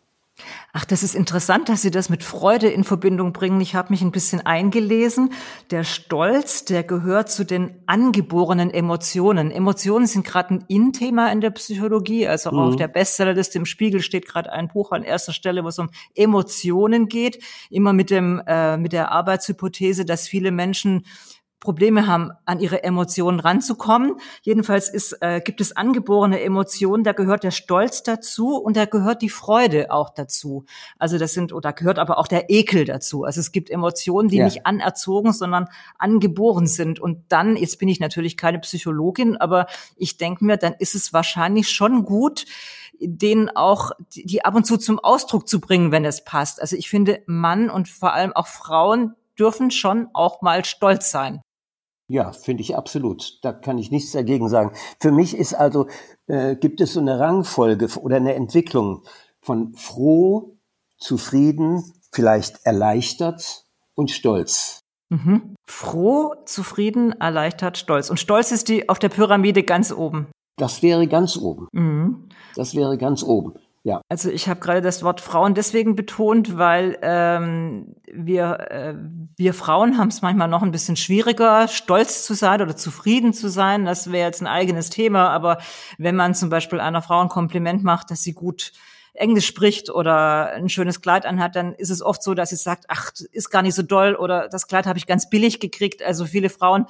Ach, 0.72 0.84
das 0.84 1.02
ist 1.02 1.16
interessant, 1.16 1.68
dass 1.68 1.82
Sie 1.82 1.90
das 1.90 2.08
mit 2.08 2.22
Freude 2.22 2.68
in 2.68 2.84
Verbindung 2.84 3.32
bringen. 3.32 3.60
Ich 3.60 3.74
habe 3.74 3.90
mich 3.90 4.02
ein 4.02 4.12
bisschen 4.12 4.46
eingelesen. 4.46 5.32
Der 5.72 5.82
Stolz, 5.82 6.64
der 6.64 6.84
gehört 6.84 7.30
zu 7.30 7.44
den 7.44 7.82
angeborenen 7.86 8.70
Emotionen. 8.70 9.50
Emotionen 9.50 10.06
sind 10.06 10.24
gerade 10.24 10.54
ein 10.54 10.64
In-Thema 10.68 11.32
in 11.32 11.40
der 11.40 11.50
Psychologie. 11.50 12.28
Also 12.28 12.50
auch 12.50 12.54
mhm. 12.54 12.58
auf 12.60 12.76
der 12.76 12.88
Bestsellerliste 12.88 13.58
im 13.58 13.66
Spiegel 13.66 14.02
steht 14.02 14.26
gerade 14.28 14.52
ein 14.52 14.68
Buch 14.68 14.92
an 14.92 15.02
erster 15.02 15.32
Stelle, 15.32 15.64
wo 15.64 15.68
es 15.68 15.80
um 15.80 15.90
Emotionen 16.14 17.08
geht. 17.08 17.42
Immer 17.70 17.92
mit 17.92 18.10
dem 18.10 18.40
äh, 18.46 18.76
mit 18.76 18.92
der 18.92 19.10
Arbeitshypothese, 19.10 20.04
dass 20.04 20.28
viele 20.28 20.52
Menschen 20.52 21.04
Probleme 21.64 22.06
haben, 22.06 22.30
an 22.44 22.60
ihre 22.60 22.84
Emotionen 22.84 23.40
ranzukommen. 23.40 24.16
Jedenfalls 24.42 24.88
ist, 24.88 25.16
äh, 25.22 25.40
gibt 25.40 25.60
es 25.60 25.74
angeborene 25.74 26.40
Emotionen, 26.42 27.02
da 27.02 27.12
gehört 27.12 27.42
der 27.42 27.50
Stolz 27.50 28.02
dazu 28.02 28.56
und 28.56 28.76
da 28.76 28.84
gehört 28.84 29.22
die 29.22 29.30
Freude 29.30 29.90
auch 29.90 30.10
dazu. 30.10 30.66
Also 30.98 31.18
das 31.18 31.32
sind, 31.32 31.52
oder 31.52 31.72
gehört 31.72 31.98
aber 31.98 32.18
auch 32.18 32.28
der 32.28 32.50
Ekel 32.50 32.84
dazu. 32.84 33.24
Also 33.24 33.40
es 33.40 33.50
gibt 33.50 33.70
Emotionen, 33.70 34.28
die 34.28 34.36
ja. 34.36 34.44
nicht 34.44 34.66
anerzogen, 34.66 35.32
sondern 35.32 35.66
angeboren 35.98 36.66
sind. 36.66 37.00
Und 37.00 37.24
dann, 37.30 37.56
jetzt 37.56 37.78
bin 37.78 37.88
ich 37.88 37.98
natürlich 37.98 38.36
keine 38.36 38.58
Psychologin, 38.58 39.36
aber 39.38 39.66
ich 39.96 40.18
denke 40.18 40.44
mir, 40.44 40.58
dann 40.58 40.74
ist 40.78 40.94
es 40.94 41.12
wahrscheinlich 41.12 41.70
schon 41.70 42.04
gut, 42.04 42.44
denen 43.00 43.48
auch 43.48 43.92
die 44.12 44.44
ab 44.44 44.54
und 44.54 44.66
zu 44.66 44.76
zum 44.76 44.98
Ausdruck 44.98 45.48
zu 45.48 45.60
bringen, 45.60 45.92
wenn 45.92 46.04
es 46.04 46.24
passt. 46.24 46.60
Also 46.60 46.76
ich 46.76 46.88
finde, 46.88 47.22
Mann 47.26 47.70
und 47.70 47.88
vor 47.88 48.12
allem 48.12 48.32
auch 48.32 48.46
Frauen 48.46 49.14
dürfen 49.38 49.70
schon 49.70 50.08
auch 50.12 50.42
mal 50.42 50.64
stolz 50.64 51.10
sein. 51.10 51.40
Ja, 52.06 52.32
finde 52.32 52.62
ich 52.62 52.76
absolut. 52.76 53.38
Da 53.42 53.52
kann 53.52 53.78
ich 53.78 53.90
nichts 53.90 54.12
dagegen 54.12 54.48
sagen. 54.48 54.72
Für 55.00 55.10
mich 55.10 55.36
ist 55.36 55.54
also, 55.54 55.88
äh, 56.26 56.56
gibt 56.56 56.80
es 56.80 56.92
so 56.94 57.00
eine 57.00 57.18
Rangfolge 57.18 57.88
oder 58.00 58.16
eine 58.16 58.34
Entwicklung 58.34 59.02
von 59.40 59.74
froh, 59.74 60.56
zufrieden, 60.98 61.82
vielleicht 62.12 62.64
erleichtert 62.64 63.64
und 63.94 64.10
stolz. 64.10 64.80
Mhm. 65.10 65.54
Froh, 65.66 66.34
zufrieden, 66.44 67.12
erleichtert, 67.12 67.78
stolz. 67.78 68.10
Und 68.10 68.18
stolz 68.18 68.52
ist 68.52 68.68
die 68.68 68.88
auf 68.88 68.98
der 68.98 69.08
Pyramide 69.08 69.62
ganz 69.62 69.92
oben. 69.92 70.26
Das 70.56 70.82
wäre 70.82 71.06
ganz 71.08 71.36
oben. 71.36 71.68
Mhm. 71.72 72.28
Das 72.54 72.74
wäre 72.74 72.96
ganz 72.98 73.22
oben. 73.22 73.54
Ja. 73.86 74.00
Also 74.08 74.30
ich 74.30 74.48
habe 74.48 74.60
gerade 74.60 74.80
das 74.80 75.02
Wort 75.02 75.20
Frauen 75.20 75.52
deswegen 75.52 75.94
betont, 75.94 76.56
weil 76.56 76.96
ähm, 77.02 77.94
wir, 78.10 78.70
äh, 78.70 78.94
wir 79.36 79.52
Frauen 79.52 79.98
haben 79.98 80.08
es 80.08 80.22
manchmal 80.22 80.48
noch 80.48 80.62
ein 80.62 80.70
bisschen 80.70 80.96
schwieriger, 80.96 81.68
stolz 81.68 82.24
zu 82.24 82.32
sein 82.32 82.62
oder 82.62 82.76
zufrieden 82.76 83.34
zu 83.34 83.48
sein. 83.48 83.84
Das 83.84 84.10
wäre 84.10 84.26
jetzt 84.26 84.40
ein 84.40 84.46
eigenes 84.46 84.88
Thema. 84.88 85.28
Aber 85.28 85.58
wenn 85.98 86.16
man 86.16 86.34
zum 86.34 86.48
Beispiel 86.48 86.80
einer 86.80 87.02
Frau 87.02 87.20
ein 87.20 87.28
Kompliment 87.28 87.84
macht, 87.84 88.10
dass 88.10 88.22
sie 88.22 88.32
gut 88.32 88.72
Englisch 89.14 89.46
spricht 89.46 89.90
oder 89.90 90.50
ein 90.52 90.68
schönes 90.68 91.00
Kleid 91.00 91.24
anhat, 91.24 91.54
dann 91.54 91.72
ist 91.72 91.90
es 91.90 92.02
oft 92.02 92.22
so, 92.22 92.34
dass 92.34 92.50
sie 92.50 92.56
sagt, 92.56 92.86
ach, 92.88 93.12
ist 93.30 93.50
gar 93.50 93.62
nicht 93.62 93.76
so 93.76 93.82
doll 93.82 94.16
oder 94.16 94.48
das 94.48 94.66
Kleid 94.66 94.86
habe 94.86 94.98
ich 94.98 95.06
ganz 95.06 95.30
billig 95.30 95.60
gekriegt. 95.60 96.02
Also 96.02 96.26
viele 96.26 96.50
Frauen 96.50 96.86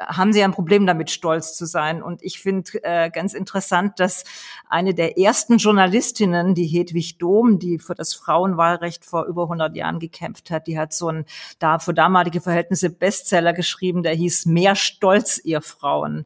haben 0.00 0.32
sie 0.32 0.42
ein 0.42 0.52
Problem 0.52 0.86
damit, 0.86 1.10
stolz 1.10 1.56
zu 1.56 1.66
sein. 1.66 2.02
Und 2.02 2.22
ich 2.22 2.40
finde 2.40 2.82
äh, 2.82 3.10
ganz 3.10 3.34
interessant, 3.34 4.00
dass 4.00 4.24
eine 4.68 4.94
der 4.94 5.18
ersten 5.18 5.58
Journalistinnen, 5.58 6.54
die 6.54 6.66
Hedwig 6.66 7.18
Dom, 7.18 7.58
die 7.58 7.78
für 7.78 7.94
das 7.94 8.14
Frauenwahlrecht 8.14 9.04
vor 9.04 9.26
über 9.26 9.42
100 9.42 9.76
Jahren 9.76 9.98
gekämpft 9.98 10.50
hat, 10.50 10.66
die 10.66 10.78
hat 10.78 10.94
so 10.94 11.08
ein 11.08 11.26
da 11.58 11.78
für 11.78 11.92
damalige 11.92 12.40
Verhältnisse 12.40 12.88
Bestseller 12.88 13.52
geschrieben, 13.52 14.02
der 14.02 14.14
hieß 14.14 14.46
Mehr 14.46 14.74
Stolz, 14.74 15.38
ihr 15.42 15.60
Frauen. 15.60 16.24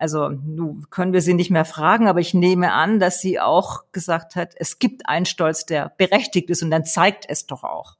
Also 0.00 0.30
nun 0.30 0.86
können 0.88 1.12
wir 1.12 1.20
sie 1.20 1.34
nicht 1.34 1.50
mehr 1.50 1.66
fragen, 1.66 2.08
aber 2.08 2.20
ich 2.20 2.32
nehme 2.32 2.72
an, 2.72 3.00
dass 3.00 3.20
sie 3.20 3.38
auch 3.38 3.82
gesagt 3.92 4.34
hat, 4.34 4.54
es 4.56 4.78
gibt 4.78 5.06
einen 5.06 5.26
Stolz, 5.26 5.66
der 5.66 5.92
berechtigt 5.98 6.48
ist 6.48 6.62
und 6.62 6.70
dann 6.70 6.86
zeigt 6.86 7.26
es 7.28 7.46
doch 7.46 7.64
auch. 7.64 7.96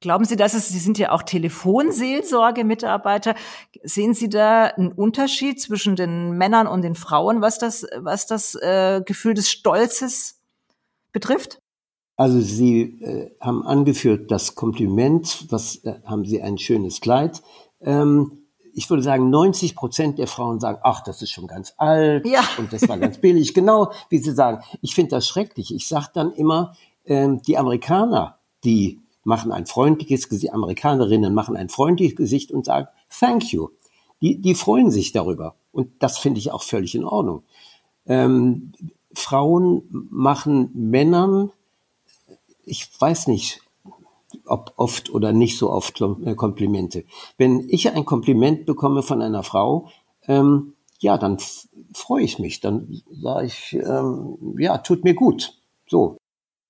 Glauben 0.00 0.24
Sie, 0.24 0.36
dass 0.36 0.54
es, 0.54 0.68
Sie 0.68 0.78
sind 0.78 0.96
ja 0.96 1.10
auch 1.10 1.24
Telefonseelsorge-Mitarbeiter. 1.24 3.34
Sehen 3.82 4.14
Sie 4.14 4.30
da 4.30 4.66
einen 4.66 4.92
Unterschied 4.92 5.60
zwischen 5.60 5.94
den 5.94 6.38
Männern 6.38 6.68
und 6.68 6.82
den 6.82 6.94
Frauen, 6.94 7.42
was 7.42 7.58
das, 7.58 7.84
was 7.96 8.26
das 8.26 8.54
äh, 8.54 9.02
Gefühl 9.04 9.34
des 9.34 9.50
Stolzes 9.50 10.40
betrifft? 11.12 11.58
Also 12.16 12.40
Sie 12.40 13.02
äh, 13.02 13.32
haben 13.40 13.66
angeführt 13.66 14.30
das 14.30 14.54
Kompliment, 14.54 15.46
was 15.50 15.84
äh, 15.84 15.96
haben 16.04 16.24
Sie 16.24 16.40
ein 16.40 16.58
schönes 16.58 17.00
Kleid. 17.00 17.42
Ähm, 17.80 18.37
ich 18.78 18.88
würde 18.88 19.02
sagen, 19.02 19.28
90 19.28 19.74
Prozent 19.74 20.18
der 20.20 20.28
Frauen 20.28 20.60
sagen, 20.60 20.78
ach, 20.84 21.00
das 21.02 21.20
ist 21.20 21.32
schon 21.32 21.48
ganz 21.48 21.74
alt 21.78 22.24
ja. 22.24 22.42
und 22.58 22.72
das 22.72 22.88
war 22.88 22.96
ganz 22.96 23.18
billig. 23.18 23.52
Genau, 23.52 23.90
wie 24.08 24.18
sie 24.18 24.32
sagen. 24.32 24.62
Ich 24.82 24.94
finde 24.94 25.10
das 25.10 25.26
schrecklich. 25.26 25.74
Ich 25.74 25.88
sage 25.88 26.10
dann 26.14 26.32
immer, 26.32 26.76
äh, 27.02 27.28
die 27.44 27.58
Amerikaner, 27.58 28.38
die 28.62 29.00
machen 29.24 29.50
ein 29.50 29.66
freundliches 29.66 30.28
Gesicht, 30.28 30.54
Amerikanerinnen 30.54 31.34
machen 31.34 31.56
ein 31.56 31.68
freundliches 31.68 32.14
Gesicht 32.14 32.52
und 32.52 32.66
sagen, 32.66 32.86
thank 33.10 33.52
you. 33.52 33.70
Die, 34.22 34.40
die 34.40 34.54
freuen 34.54 34.92
sich 34.92 35.10
darüber. 35.10 35.56
Und 35.72 35.90
das 35.98 36.18
finde 36.18 36.38
ich 36.38 36.52
auch 36.52 36.62
völlig 36.62 36.94
in 36.94 37.04
Ordnung. 37.04 37.42
Ähm, 38.06 38.72
Frauen 39.12 39.82
machen 39.90 40.70
Männern, 40.74 41.50
ich 42.64 42.88
weiß 43.00 43.26
nicht, 43.26 43.60
ob 44.46 44.72
oft 44.76 45.10
oder 45.10 45.32
nicht 45.32 45.58
so 45.58 45.70
oft 45.70 46.00
äh, 46.00 46.34
Komplimente. 46.34 47.04
Wenn 47.36 47.68
ich 47.68 47.90
ein 47.90 48.04
Kompliment 48.04 48.66
bekomme 48.66 49.02
von 49.02 49.22
einer 49.22 49.42
Frau, 49.42 49.88
ähm, 50.26 50.74
ja, 50.98 51.16
dann 51.16 51.38
freue 51.94 52.22
ich 52.22 52.38
mich. 52.38 52.60
Dann 52.60 53.00
sage 53.10 53.46
ich, 53.46 53.74
ähm, 53.74 54.56
ja, 54.58 54.78
tut 54.78 55.04
mir 55.04 55.14
gut. 55.14 55.54
So. 55.86 56.18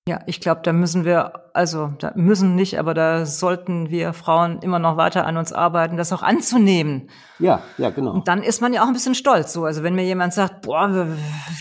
Ja, 0.07 0.21
ich 0.25 0.39
glaube, 0.39 0.61
da 0.63 0.73
müssen 0.73 1.05
wir, 1.05 1.51
also 1.53 1.93
da 1.99 2.13
müssen 2.15 2.55
nicht, 2.55 2.79
aber 2.79 2.93
da 2.93 3.25
sollten 3.25 3.91
wir 3.91 4.13
Frauen 4.13 4.59
immer 4.61 4.79
noch 4.79 4.97
weiter 4.97 5.27
an 5.27 5.37
uns 5.37 5.53
arbeiten, 5.53 5.97
das 5.97 6.13
auch 6.13 6.23
anzunehmen. 6.23 7.09
Ja, 7.37 7.61
ja, 7.77 7.89
genau. 7.91 8.13
Und 8.13 8.27
dann 8.27 8.41
ist 8.41 8.61
man 8.61 8.73
ja 8.73 8.83
auch 8.83 8.87
ein 8.87 8.93
bisschen 8.93 9.13
stolz. 9.13 9.53
So, 9.53 9.65
also 9.65 9.83
wenn 9.83 9.93
mir 9.93 10.05
jemand 10.05 10.33
sagt, 10.33 10.61
boah, 10.63 11.07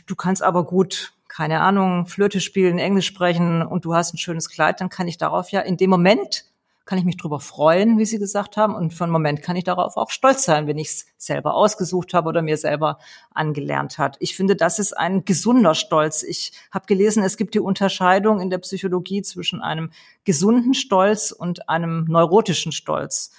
du 0.07 0.17
kannst 0.17 0.43
aber 0.43 0.65
gut 0.65 1.13
keine 1.39 1.61
Ahnung, 1.61 2.07
Flöte 2.07 2.41
spielen, 2.41 2.81
Englisch 2.81 3.07
sprechen 3.07 3.63
und 3.63 3.85
du 3.85 3.95
hast 3.95 4.13
ein 4.13 4.19
schönes 4.19 4.51
Kleid, 4.51 4.81
dann 4.81 4.89
kann 4.89 5.07
ich 5.07 5.19
darauf 5.19 5.53
ja 5.53 5.61
in 5.61 5.77
dem 5.77 5.89
Moment 5.89 6.47
kann 6.85 6.99
ich 6.99 7.05
mich 7.05 7.17
drüber 7.17 7.39
freuen, 7.39 7.97
wie 7.97 8.07
Sie 8.07 8.19
gesagt 8.19 8.57
haben. 8.57 8.75
Und 8.75 8.93
für 8.93 9.05
einen 9.05 9.13
Moment 9.13 9.41
kann 9.41 9.55
ich 9.55 9.63
darauf 9.63 9.97
auch 9.97 10.11
stolz 10.11 10.43
sein, 10.43 10.67
wenn 10.67 10.79
ich 10.79 10.89
es 10.89 11.07
selber 11.17 11.55
ausgesucht 11.55 12.13
habe 12.13 12.31
oder 12.31 12.43
mir 12.43 12.57
selber 12.57 12.99
angelernt 13.31 13.99
hat. 13.99 14.17
Ich 14.19 14.35
finde, 14.35 14.57
das 14.57 14.81
ist 14.81 14.95
ein 14.95 15.25
gesunder 15.25 15.77
Stolz. 15.77 16.25
Ich 16.25 16.53
habe 16.73 16.87
gelesen, 16.87 17.23
es 17.23 17.37
gibt 17.37 17.55
die 17.55 17.61
Unterscheidung 17.61 18.41
in 18.41 18.51
der 18.51 18.59
Psychologie 18.59 19.23
zwischen 19.23 19.61
einem 19.61 19.91
gesunden 20.25 20.75
Stolz 20.75 21.31
und 21.31 21.69
einem 21.69 22.07
neurotischen 22.09 22.73
Stolz. 22.73 23.31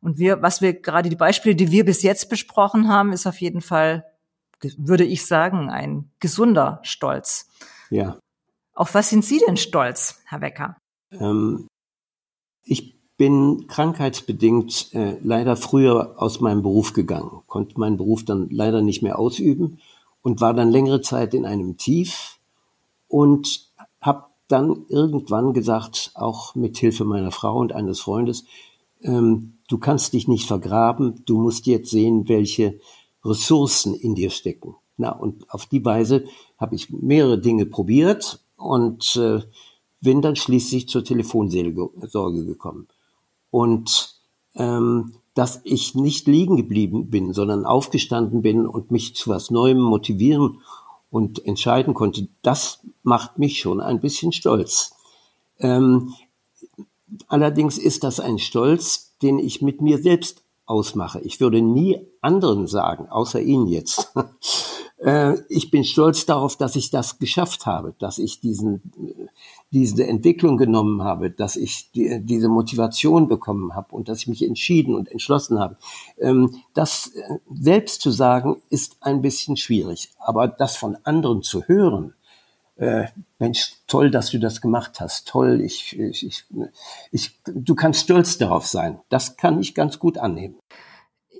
Und 0.00 0.18
wir, 0.18 0.42
was 0.42 0.60
wir 0.60 0.72
gerade 0.72 1.08
die 1.08 1.14
Beispiele, 1.14 1.54
die 1.54 1.70
wir 1.70 1.84
bis 1.84 2.02
jetzt 2.02 2.30
besprochen 2.30 2.88
haben, 2.88 3.12
ist 3.12 3.26
auf 3.26 3.40
jeden 3.40 3.60
Fall 3.60 4.06
würde 4.76 5.04
ich 5.04 5.26
sagen, 5.26 5.70
ein 5.70 6.10
gesunder 6.20 6.80
Stolz. 6.82 7.48
Ja. 7.90 8.18
Auf 8.74 8.94
was 8.94 9.10
sind 9.10 9.24
Sie 9.24 9.40
denn 9.46 9.56
stolz, 9.56 10.20
Herr 10.26 10.40
Wecker? 10.40 10.76
Ähm, 11.12 11.66
ich 12.62 12.98
bin 13.16 13.66
krankheitsbedingt 13.66 14.94
äh, 14.94 15.18
leider 15.22 15.56
früher 15.56 16.14
aus 16.16 16.40
meinem 16.40 16.62
Beruf 16.62 16.92
gegangen, 16.92 17.42
konnte 17.46 17.78
meinen 17.78 17.96
Beruf 17.96 18.24
dann 18.24 18.48
leider 18.50 18.80
nicht 18.80 19.02
mehr 19.02 19.18
ausüben 19.18 19.80
und 20.22 20.40
war 20.40 20.54
dann 20.54 20.70
längere 20.70 21.00
Zeit 21.00 21.34
in 21.34 21.44
einem 21.44 21.76
Tief 21.76 22.38
und 23.08 23.68
habe 24.00 24.26
dann 24.46 24.86
irgendwann 24.88 25.52
gesagt, 25.52 26.12
auch 26.14 26.54
mit 26.54 26.78
Hilfe 26.78 27.04
meiner 27.04 27.32
Frau 27.32 27.58
und 27.58 27.72
eines 27.72 28.00
Freundes, 28.00 28.44
ähm, 29.02 29.58
du 29.68 29.78
kannst 29.78 30.12
dich 30.12 30.28
nicht 30.28 30.46
vergraben, 30.46 31.22
du 31.26 31.40
musst 31.40 31.66
jetzt 31.66 31.90
sehen, 31.90 32.28
welche 32.28 32.78
Ressourcen 33.28 33.94
in 33.94 34.14
dir 34.14 34.30
stecken. 34.30 34.76
Na, 34.96 35.10
und 35.12 35.48
auf 35.50 35.66
die 35.66 35.84
Weise 35.84 36.24
habe 36.58 36.74
ich 36.74 36.90
mehrere 36.90 37.38
Dinge 37.38 37.66
probiert 37.66 38.40
und 38.56 39.16
äh, 39.16 39.40
bin 40.00 40.22
dann 40.22 40.36
schließlich 40.36 40.88
zur 40.88 41.04
Telefonsorge 41.04 42.44
gekommen. 42.44 42.88
Und 43.50 44.16
ähm, 44.54 45.14
dass 45.34 45.60
ich 45.62 45.94
nicht 45.94 46.26
liegen 46.26 46.56
geblieben 46.56 47.10
bin, 47.10 47.32
sondern 47.32 47.64
aufgestanden 47.64 48.42
bin 48.42 48.66
und 48.66 48.90
mich 48.90 49.14
zu 49.14 49.30
was 49.30 49.52
Neuem 49.52 49.78
motivieren 49.78 50.58
und 51.10 51.44
entscheiden 51.46 51.94
konnte, 51.94 52.26
das 52.42 52.80
macht 53.04 53.38
mich 53.38 53.60
schon 53.60 53.80
ein 53.80 54.00
bisschen 54.00 54.32
stolz. 54.32 54.94
Ähm, 55.60 56.12
allerdings 57.28 57.78
ist 57.78 58.02
das 58.02 58.18
ein 58.18 58.38
Stolz, 58.38 59.16
den 59.22 59.38
ich 59.38 59.62
mit 59.62 59.80
mir 59.80 59.98
selbst 59.98 60.42
ausmache. 60.68 61.20
Ich 61.20 61.40
würde 61.40 61.62
nie 61.62 62.00
anderen 62.20 62.66
sagen, 62.66 63.08
außer 63.08 63.40
Ihnen 63.40 63.66
jetzt. 63.66 64.12
Äh, 65.00 65.36
ich 65.48 65.70
bin 65.70 65.84
stolz 65.84 66.26
darauf, 66.26 66.56
dass 66.56 66.74
ich 66.74 66.90
das 66.90 67.18
geschafft 67.18 67.66
habe, 67.66 67.94
dass 68.00 68.18
ich 68.18 68.40
diesen, 68.40 68.82
diese 69.70 70.06
Entwicklung 70.06 70.56
genommen 70.56 71.04
habe, 71.04 71.30
dass 71.30 71.54
ich 71.54 71.92
die, 71.92 72.20
diese 72.20 72.48
Motivation 72.48 73.28
bekommen 73.28 73.76
habe 73.76 73.94
und 73.94 74.08
dass 74.08 74.18
ich 74.18 74.26
mich 74.26 74.44
entschieden 74.44 74.96
und 74.96 75.08
entschlossen 75.10 75.60
habe. 75.60 75.76
Ähm, 76.18 76.56
das 76.74 77.12
äh, 77.14 77.38
selbst 77.48 78.00
zu 78.00 78.10
sagen, 78.10 78.60
ist 78.70 78.96
ein 79.00 79.22
bisschen 79.22 79.56
schwierig. 79.56 80.10
Aber 80.18 80.48
das 80.48 80.76
von 80.76 80.96
anderen 81.04 81.42
zu 81.42 81.62
hören, 81.62 82.14
äh, 82.78 83.06
Mensch, 83.38 83.72
toll, 83.86 84.10
dass 84.10 84.30
du 84.30 84.38
das 84.38 84.60
gemacht 84.60 85.00
hast, 85.00 85.28
toll, 85.28 85.60
ich, 85.60 85.98
ich, 85.98 86.26
ich, 86.26 86.44
ich, 87.10 87.38
du 87.44 87.74
kannst 87.74 88.00
stolz 88.00 88.38
darauf 88.38 88.66
sein. 88.66 89.00
Das 89.08 89.36
kann 89.36 89.60
ich 89.60 89.74
ganz 89.74 89.98
gut 89.98 90.18
annehmen. 90.18 90.56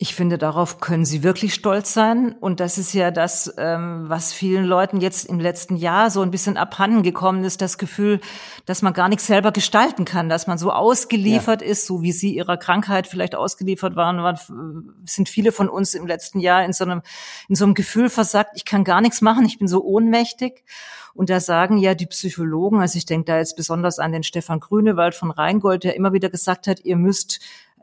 Ich 0.00 0.14
finde, 0.14 0.38
darauf 0.38 0.78
können 0.78 1.04
Sie 1.04 1.24
wirklich 1.24 1.54
stolz 1.54 1.92
sein. 1.92 2.36
Und 2.38 2.60
das 2.60 2.78
ist 2.78 2.92
ja 2.92 3.10
das, 3.10 3.52
ähm, 3.58 4.04
was 4.06 4.32
vielen 4.32 4.64
Leuten 4.64 5.00
jetzt 5.00 5.26
im 5.26 5.40
letzten 5.40 5.74
Jahr 5.74 6.08
so 6.12 6.22
ein 6.22 6.30
bisschen 6.30 6.56
abhanden 6.56 7.02
gekommen 7.02 7.42
ist, 7.42 7.60
das 7.60 7.78
Gefühl, 7.78 8.20
dass 8.64 8.80
man 8.80 8.92
gar 8.92 9.08
nichts 9.08 9.26
selber 9.26 9.50
gestalten 9.50 10.04
kann, 10.04 10.28
dass 10.28 10.46
man 10.46 10.56
so 10.56 10.70
ausgeliefert 10.70 11.62
ja. 11.62 11.68
ist, 11.68 11.84
so 11.84 12.00
wie 12.00 12.12
Sie 12.12 12.32
Ihrer 12.36 12.56
Krankheit 12.56 13.08
vielleicht 13.08 13.34
ausgeliefert 13.34 13.96
waren, 13.96 14.18
waren, 14.18 14.94
sind 15.04 15.28
viele 15.28 15.50
von 15.50 15.68
uns 15.68 15.94
im 15.94 16.06
letzten 16.06 16.38
Jahr 16.38 16.64
in 16.64 16.72
so 16.72 16.84
einem, 16.84 17.02
in 17.48 17.56
so 17.56 17.64
einem 17.64 17.74
Gefühl 17.74 18.08
versagt, 18.08 18.52
ich 18.54 18.64
kann 18.64 18.84
gar 18.84 19.00
nichts 19.00 19.20
machen, 19.20 19.46
ich 19.46 19.58
bin 19.58 19.66
so 19.66 19.82
ohnmächtig. 19.82 20.62
Und 21.12 21.28
da 21.28 21.40
sagen 21.40 21.78
ja 21.78 21.96
die 21.96 22.06
Psychologen, 22.06 22.80
also 22.80 22.96
ich 22.98 23.04
denke 23.04 23.24
da 23.24 23.38
jetzt 23.38 23.56
besonders 23.56 23.98
an 23.98 24.12
den 24.12 24.22
Stefan 24.22 24.60
Grünewald 24.60 25.16
von 25.16 25.32
Rheingold, 25.32 25.82
der 25.82 25.96
immer 25.96 26.12
wieder 26.12 26.30
gesagt 26.30 26.68
hat, 26.68 26.84
ihr 26.84 26.96
müsst 26.96 27.40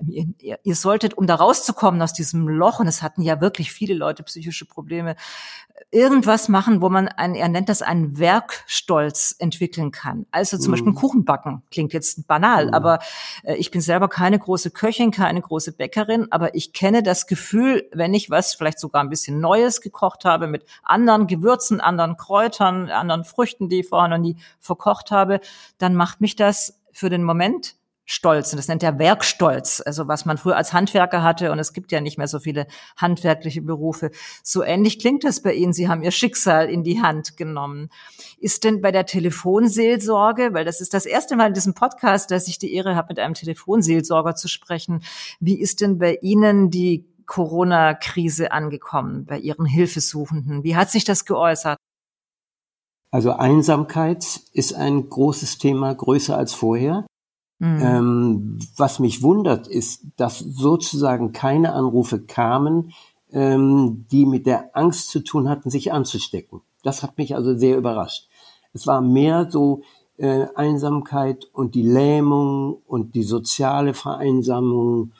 ihr, 0.07 0.59
ihr 0.63 0.75
solltet, 0.75 1.15
um 1.15 1.27
da 1.27 1.35
rauszukommen 1.35 2.01
aus 2.01 2.13
diesem 2.13 2.47
Loch, 2.47 2.79
und 2.79 2.87
es 2.87 3.01
hatten 3.01 3.21
ja 3.21 3.41
wirklich 3.41 3.71
viele 3.71 3.93
Leute 3.93 4.23
psychische 4.23 4.65
Probleme, 4.65 5.15
irgendwas 5.91 6.49
machen, 6.49 6.81
wo 6.81 6.89
man 6.89 7.07
ein, 7.07 7.35
er 7.35 7.49
nennt 7.49 7.69
das 7.69 7.81
einen 7.81 8.17
Werkstolz 8.17 9.35
entwickeln 9.39 9.91
kann. 9.91 10.25
Also 10.31 10.57
zum 10.57 10.67
mhm. 10.67 10.71
Beispiel 10.71 10.93
Kuchen 10.93 11.25
backen. 11.25 11.63
Klingt 11.71 11.93
jetzt 11.93 12.27
banal, 12.27 12.67
mhm. 12.67 12.73
aber 12.73 12.99
äh, 13.43 13.55
ich 13.55 13.71
bin 13.71 13.81
selber 13.81 14.07
keine 14.07 14.39
große 14.39 14.71
Köchin, 14.71 15.11
keine 15.11 15.41
große 15.41 15.73
Bäckerin, 15.73 16.27
aber 16.31 16.55
ich 16.55 16.73
kenne 16.73 17.03
das 17.03 17.27
Gefühl, 17.27 17.89
wenn 17.93 18.13
ich 18.13 18.29
was 18.29 18.55
vielleicht 18.55 18.79
sogar 18.79 19.03
ein 19.03 19.09
bisschen 19.09 19.39
Neues 19.39 19.81
gekocht 19.81 20.25
habe 20.25 20.47
mit 20.47 20.65
anderen 20.83 21.27
Gewürzen, 21.27 21.81
anderen 21.81 22.17
Kräutern, 22.17 22.89
anderen 22.89 23.23
Früchten, 23.23 23.69
die 23.69 23.81
ich 23.81 23.89
vorher 23.89 24.09
noch 24.09 24.17
nie 24.17 24.37
verkocht 24.59 25.11
habe, 25.11 25.39
dann 25.77 25.95
macht 25.95 26.21
mich 26.21 26.35
das 26.35 26.79
für 26.91 27.09
den 27.09 27.23
Moment 27.23 27.75
Stolz. 28.05 28.53
Und 28.53 28.57
das 28.57 28.67
nennt 28.67 28.83
er 28.83 28.99
Werkstolz, 28.99 29.81
also 29.85 30.07
was 30.07 30.25
man 30.25 30.37
früher 30.37 30.55
als 30.55 30.73
Handwerker 30.73 31.23
hatte. 31.23 31.51
Und 31.51 31.59
es 31.59 31.73
gibt 31.73 31.91
ja 31.91 32.01
nicht 32.01 32.17
mehr 32.17 32.27
so 32.27 32.39
viele 32.39 32.67
handwerkliche 32.97 33.61
Berufe. 33.61 34.11
So 34.43 34.63
ähnlich 34.63 34.99
klingt 34.99 35.23
das 35.23 35.41
bei 35.41 35.53
Ihnen. 35.53 35.73
Sie 35.73 35.87
haben 35.87 36.03
Ihr 36.03 36.11
Schicksal 36.11 36.69
in 36.69 36.83
die 36.83 37.01
Hand 37.01 37.37
genommen. 37.37 37.89
Ist 38.37 38.63
denn 38.63 38.81
bei 38.81 38.91
der 38.91 39.05
Telefonseelsorge, 39.05 40.53
weil 40.53 40.65
das 40.65 40.81
ist 40.81 40.93
das 40.93 41.05
erste 41.05 41.35
Mal 41.35 41.47
in 41.47 41.53
diesem 41.53 41.73
Podcast, 41.73 42.31
dass 42.31 42.47
ich 42.47 42.59
die 42.59 42.73
Ehre 42.73 42.95
habe, 42.95 43.07
mit 43.09 43.19
einem 43.19 43.33
Telefonseelsorger 43.33 44.35
zu 44.35 44.47
sprechen. 44.47 45.03
Wie 45.39 45.59
ist 45.59 45.81
denn 45.81 45.97
bei 45.97 46.19
Ihnen 46.21 46.69
die 46.69 47.05
Corona-Krise 47.25 48.51
angekommen, 48.51 49.25
bei 49.25 49.39
Ihren 49.39 49.65
Hilfesuchenden? 49.65 50.63
Wie 50.63 50.75
hat 50.75 50.91
sich 50.91 51.05
das 51.05 51.25
geäußert? 51.25 51.77
Also 53.11 53.31
Einsamkeit 53.31 54.41
ist 54.51 54.73
ein 54.73 55.09
großes 55.09 55.57
Thema, 55.57 55.95
größer 55.95 56.37
als 56.37 56.53
vorher. 56.53 57.05
Mhm. 57.59 57.79
Ähm, 57.81 58.59
was 58.75 58.99
mich 58.99 59.23
wundert, 59.23 59.67
ist, 59.67 60.03
dass 60.17 60.39
sozusagen 60.39 61.31
keine 61.31 61.73
Anrufe 61.73 62.19
kamen, 62.19 62.91
ähm, 63.31 64.05
die 64.11 64.25
mit 64.25 64.45
der 64.45 64.75
Angst 64.75 65.09
zu 65.09 65.21
tun 65.21 65.49
hatten, 65.49 65.69
sich 65.69 65.93
anzustecken. 65.93 66.61
Das 66.83 67.01
hat 67.01 67.17
mich 67.17 67.35
also 67.35 67.57
sehr 67.57 67.77
überrascht. 67.77 68.27
Es 68.73 68.87
war 68.87 69.01
mehr 69.01 69.49
so 69.49 69.81
äh, 70.17 70.47
Einsamkeit 70.55 71.49
und 71.53 71.75
die 71.75 71.81
Lähmung 71.81 72.81
und 72.87 73.15
die 73.15 73.23
soziale 73.23 73.93
Vereinsamung. 73.93 75.11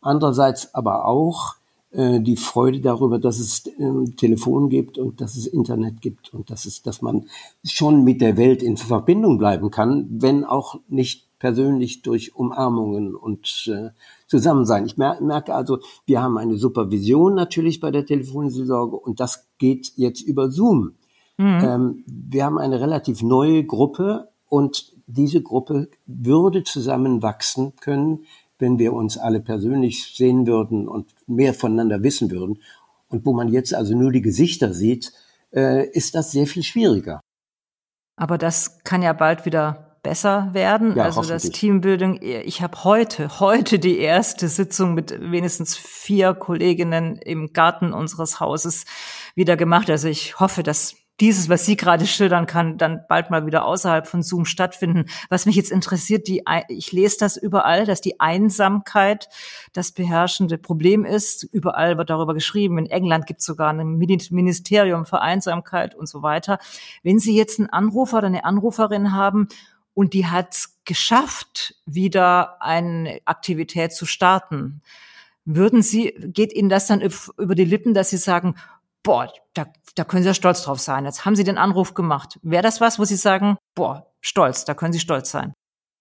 Andererseits 0.00 0.74
aber 0.74 1.06
auch 1.06 1.56
äh, 1.90 2.20
die 2.20 2.36
Freude 2.36 2.80
darüber, 2.80 3.18
dass 3.18 3.38
es 3.38 3.64
ähm, 3.78 4.16
Telefon 4.16 4.68
gibt 4.68 4.98
und 4.98 5.20
dass 5.20 5.36
es 5.36 5.46
Internet 5.46 6.00
gibt 6.00 6.32
und 6.32 6.50
dass 6.50 6.64
es, 6.64 6.82
dass 6.82 7.02
man 7.02 7.28
schon 7.64 8.04
mit 8.04 8.20
der 8.20 8.36
Welt 8.36 8.62
in 8.62 8.76
Verbindung 8.76 9.38
bleiben 9.38 9.70
kann, 9.70 10.06
wenn 10.10 10.44
auch 10.44 10.78
nicht 10.88 11.26
persönlich 11.40 12.02
durch 12.02 12.36
Umarmungen 12.36 13.16
und 13.16 13.68
äh, 13.68 13.90
Zusammensein. 14.28 14.86
Ich 14.86 14.96
mer 14.96 15.20
merke 15.20 15.54
also, 15.54 15.78
wir 16.06 16.22
haben 16.22 16.38
eine 16.38 16.56
Supervision 16.56 17.34
natürlich 17.34 17.80
bei 17.80 17.90
der 17.90 18.06
Telefonseelsorge 18.06 18.96
und 18.96 19.18
das 19.18 19.48
geht 19.58 19.92
jetzt 19.96 20.22
über 20.22 20.50
Zoom. 20.50 20.92
Mhm. 21.38 21.60
Ähm, 21.64 22.04
wir 22.06 22.44
haben 22.44 22.58
eine 22.58 22.80
relativ 22.80 23.22
neue 23.22 23.64
Gruppe 23.64 24.28
und 24.48 24.92
diese 25.06 25.42
Gruppe 25.42 25.88
würde 26.06 26.62
zusammenwachsen 26.62 27.74
können, 27.80 28.26
wenn 28.58 28.78
wir 28.78 28.92
uns 28.92 29.16
alle 29.16 29.40
persönlich 29.40 30.14
sehen 30.14 30.46
würden 30.46 30.86
und 30.86 31.08
mehr 31.26 31.54
voneinander 31.54 32.02
wissen 32.02 32.30
würden. 32.30 32.58
Und 33.08 33.24
wo 33.24 33.32
man 33.32 33.48
jetzt 33.48 33.74
also 33.74 33.96
nur 33.96 34.12
die 34.12 34.22
Gesichter 34.22 34.74
sieht, 34.74 35.12
äh, 35.52 35.88
ist 35.88 36.14
das 36.14 36.30
sehr 36.30 36.46
viel 36.46 36.62
schwieriger. 36.62 37.20
Aber 38.16 38.36
das 38.36 38.84
kann 38.84 39.00
ja 39.00 39.14
bald 39.14 39.46
wieder 39.46 39.89
besser 40.02 40.50
werden. 40.52 40.96
Ja, 40.96 41.04
also 41.04 41.22
das 41.22 41.50
Teambuilding, 41.50 42.20
ich 42.22 42.62
habe 42.62 42.84
heute, 42.84 43.40
heute 43.40 43.78
die 43.78 43.98
erste 43.98 44.48
Sitzung 44.48 44.94
mit 44.94 45.18
wenigstens 45.20 45.76
vier 45.76 46.34
Kolleginnen 46.34 47.16
im 47.16 47.52
Garten 47.52 47.92
unseres 47.92 48.40
Hauses 48.40 48.84
wieder 49.34 49.56
gemacht. 49.56 49.90
Also 49.90 50.08
ich 50.08 50.40
hoffe, 50.40 50.62
dass 50.62 50.96
dieses, 51.20 51.50
was 51.50 51.66
Sie 51.66 51.76
gerade 51.76 52.06
schildern 52.06 52.46
kann, 52.46 52.78
dann 52.78 53.04
bald 53.06 53.30
mal 53.30 53.44
wieder 53.44 53.66
außerhalb 53.66 54.06
von 54.06 54.22
Zoom 54.22 54.46
stattfinden. 54.46 55.04
Was 55.28 55.44
mich 55.44 55.54
jetzt 55.54 55.70
interessiert, 55.70 56.26
die, 56.28 56.42
ich 56.68 56.92
lese 56.92 57.18
das 57.20 57.36
überall, 57.36 57.84
dass 57.84 58.00
die 58.00 58.20
Einsamkeit 58.20 59.28
das 59.74 59.92
beherrschende 59.92 60.56
Problem 60.56 61.04
ist. 61.04 61.44
Überall 61.44 61.98
wird 61.98 62.08
darüber 62.08 62.32
geschrieben. 62.32 62.78
In 62.78 62.86
England 62.86 63.26
gibt 63.26 63.40
es 63.40 63.46
sogar 63.46 63.70
ein 63.70 63.98
Ministerium 63.98 65.04
für 65.04 65.20
Einsamkeit 65.20 65.94
und 65.94 66.08
so 66.08 66.22
weiter. 66.22 66.58
Wenn 67.02 67.18
Sie 67.18 67.36
jetzt 67.36 67.58
einen 67.58 67.68
Anrufer 67.68 68.18
oder 68.18 68.28
eine 68.28 68.44
Anruferin 68.44 69.12
haben 69.12 69.48
und 70.00 70.14
die 70.14 70.26
hat 70.26 70.54
es 70.54 70.78
geschafft, 70.86 71.74
wieder 71.84 72.62
eine 72.62 73.20
Aktivität 73.26 73.92
zu 73.92 74.06
starten. 74.06 74.80
Würden 75.44 75.82
Sie, 75.82 76.14
geht 76.18 76.54
Ihnen 76.54 76.70
das 76.70 76.86
dann 76.86 77.02
über 77.36 77.54
die 77.54 77.66
Lippen, 77.66 77.92
dass 77.92 78.08
Sie 78.08 78.16
sagen, 78.16 78.54
boah, 79.02 79.30
da, 79.52 79.66
da 79.94 80.04
können 80.04 80.22
Sie 80.22 80.28
ja 80.28 80.32
stolz 80.32 80.62
drauf 80.62 80.80
sein. 80.80 81.04
Jetzt 81.04 81.26
haben 81.26 81.36
Sie 81.36 81.44
den 81.44 81.58
Anruf 81.58 81.92
gemacht. 81.92 82.38
Wäre 82.40 82.62
das 82.62 82.80
was, 82.80 82.98
wo 82.98 83.04
Sie 83.04 83.16
sagen, 83.16 83.58
boah, 83.74 84.06
stolz, 84.22 84.64
da 84.64 84.72
können 84.72 84.94
Sie 84.94 85.00
stolz 85.00 85.30
sein? 85.30 85.52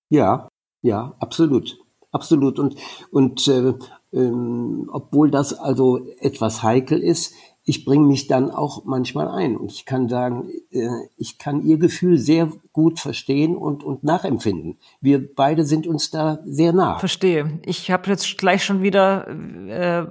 Ja, 0.09 0.47
ja, 0.81 1.13
absolut. 1.19 1.77
Absolut. 2.13 2.57
Und, 2.57 2.75
und 3.11 3.49
äh, 3.49 3.73
ähm, 4.13 4.89
obwohl 4.93 5.29
das 5.29 5.53
also 5.53 6.07
etwas 6.19 6.63
heikel 6.63 7.03
ist, 7.03 7.33
ich 7.69 7.85
bringe 7.85 8.07
mich 8.07 8.25
dann 8.25 8.49
auch 8.49 8.85
manchmal 8.85 9.27
ein 9.27 9.55
und 9.55 9.71
ich 9.71 9.85
kann 9.85 10.09
sagen, 10.09 10.49
äh, 10.71 10.89
ich 11.17 11.37
kann 11.37 11.61
ihr 11.61 11.77
Gefühl 11.77 12.17
sehr 12.17 12.51
gut 12.73 12.99
verstehen 12.99 13.55
und, 13.55 13.83
und 13.83 14.03
nachempfinden. 14.03 14.79
Wir 15.01 15.35
beide 15.35 15.63
sind 15.63 15.85
uns 15.85 16.09
da 16.09 16.39
sehr 16.45 16.73
nah. 16.73 16.97
Verstehe. 16.97 17.59
Ich 17.63 17.91
habe 17.91 18.09
jetzt 18.09 18.39
gleich 18.39 18.63
schon 18.63 18.81
wieder 18.81 19.27
äh, 19.27 20.07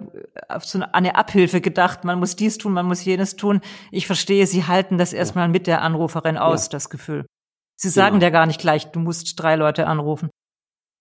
auf 0.48 0.66
so 0.66 0.80
eine 0.92 1.16
Abhilfe 1.16 1.60
gedacht. 1.60 2.04
Man 2.04 2.20
muss 2.20 2.36
dies 2.36 2.58
tun, 2.58 2.74
man 2.74 2.86
muss 2.86 3.04
jenes 3.04 3.34
tun. 3.34 3.60
Ich 3.90 4.06
verstehe, 4.06 4.46
Sie 4.46 4.64
halten 4.64 4.96
das 4.96 5.12
erstmal 5.12 5.46
ja. 5.46 5.52
mit 5.52 5.66
der 5.66 5.82
Anruferin 5.82 6.36
aus, 6.36 6.66
ja. 6.66 6.70
das 6.70 6.90
Gefühl. 6.90 7.26
Sie 7.74 7.88
sagen 7.88 8.20
genau. 8.20 8.26
ja 8.26 8.30
gar 8.30 8.46
nicht 8.46 8.60
gleich, 8.60 8.92
du 8.92 9.00
musst 9.00 9.34
drei 9.36 9.56
Leute 9.56 9.88
anrufen. 9.88 10.30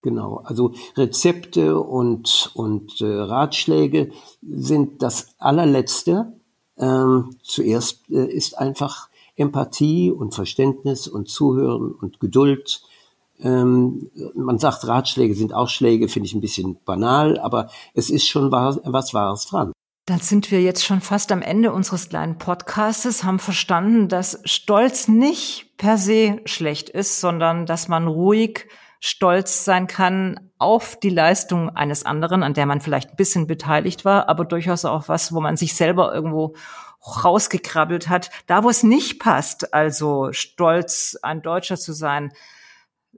Genau, 0.02 0.42
also 0.44 0.74
Rezepte 0.96 1.80
und, 1.80 2.52
und 2.56 3.00
äh, 3.02 3.06
Ratschläge 3.06 4.12
sind 4.42 5.04
das 5.04 5.36
allerletzte. 5.38 6.34
Ähm, 6.80 7.36
zuerst 7.42 8.10
äh, 8.10 8.26
ist 8.26 8.58
einfach 8.58 9.10
Empathie 9.36 10.12
und 10.12 10.34
Verständnis 10.34 11.08
und 11.08 11.30
Zuhören 11.30 11.92
und 11.92 12.20
Geduld. 12.20 12.82
Ähm, 13.40 14.10
man 14.36 14.58
sagt, 14.58 14.88
Ratschläge 14.88 15.36
sind 15.36 15.54
auch 15.54 15.70
Schläge, 15.70 16.08
finde 16.08 16.28
ich 16.28 16.34
ein 16.34 16.42
bisschen 16.42 16.78
banal, 16.86 17.40
aber 17.40 17.70
es 17.94 18.10
ist 18.10 18.28
schon 18.28 18.52
wahr, 18.52 18.80
was 18.84 19.14
Wahres 19.14 19.46
dran. 19.46 19.72
Dann 20.08 20.20
sind 20.22 20.52
wir 20.52 20.62
jetzt 20.62 20.86
schon 20.86 21.02
fast 21.02 21.32
am 21.34 21.42
Ende 21.42 21.74
unseres 21.74 22.10
kleinen 22.10 22.38
Podcastes, 22.38 23.26
haben 23.26 23.40
verstanden, 23.40 24.08
dass 24.08 24.40
Stolz 24.46 25.08
nicht 25.08 25.78
per 25.78 25.98
se 25.98 26.40
schlecht 26.46 26.90
ist, 26.90 27.20
sondern 27.20 27.66
dass 27.66 27.90
man 27.90 28.08
ruhig 28.08 28.68
stolz 29.00 29.66
sein 29.66 29.88
kann 29.88 30.52
auf 30.58 31.00
die 31.00 31.10
Leistung 31.10 31.70
eines 31.70 32.06
anderen, 32.06 32.44
an 32.44 32.54
der 32.54 32.66
man 32.66 32.82
vielleicht 32.82 33.12
ein 33.12 33.16
bisschen 33.16 33.48
beteiligt 33.48 34.06
war, 34.06 34.30
aber 34.30 34.46
durchaus 34.46 34.86
auch 34.86 35.08
was, 35.08 35.34
wo 35.34 35.40
man 35.40 35.58
sich 35.58 35.76
selber 35.76 36.14
irgendwo 36.14 36.56
rausgekrabbelt 37.24 38.10
hat. 38.10 38.30
Da, 38.48 38.64
wo 38.64 38.70
es 38.70 38.84
nicht 38.84 39.20
passt, 39.20 39.74
also 39.74 40.30
stolz, 40.32 41.18
ein 41.22 41.42
Deutscher 41.42 41.78
zu 41.78 41.94
sein, 41.94 42.32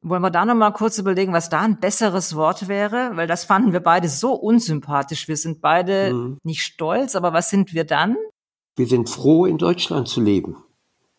wollen 0.01 0.21
wir 0.21 0.31
da 0.31 0.45
noch 0.45 0.55
mal 0.55 0.71
kurz 0.71 0.97
überlegen, 0.97 1.33
was 1.33 1.49
da 1.49 1.61
ein 1.61 1.79
besseres 1.79 2.35
Wort 2.35 2.67
wäre? 2.67 3.11
Weil 3.15 3.27
das 3.27 3.43
fanden 3.43 3.73
wir 3.73 3.81
beide 3.81 4.07
so 4.07 4.33
unsympathisch. 4.33 5.27
Wir 5.27 5.37
sind 5.37 5.61
beide 5.61 6.13
mhm. 6.13 6.37
nicht 6.43 6.61
stolz, 6.61 7.15
aber 7.15 7.33
was 7.33 7.49
sind 7.49 7.73
wir 7.73 7.83
dann? 7.83 8.15
Wir 8.75 8.87
sind 8.87 9.09
froh, 9.09 9.45
in 9.45 9.57
Deutschland 9.57 10.07
zu 10.07 10.21
leben. 10.21 10.57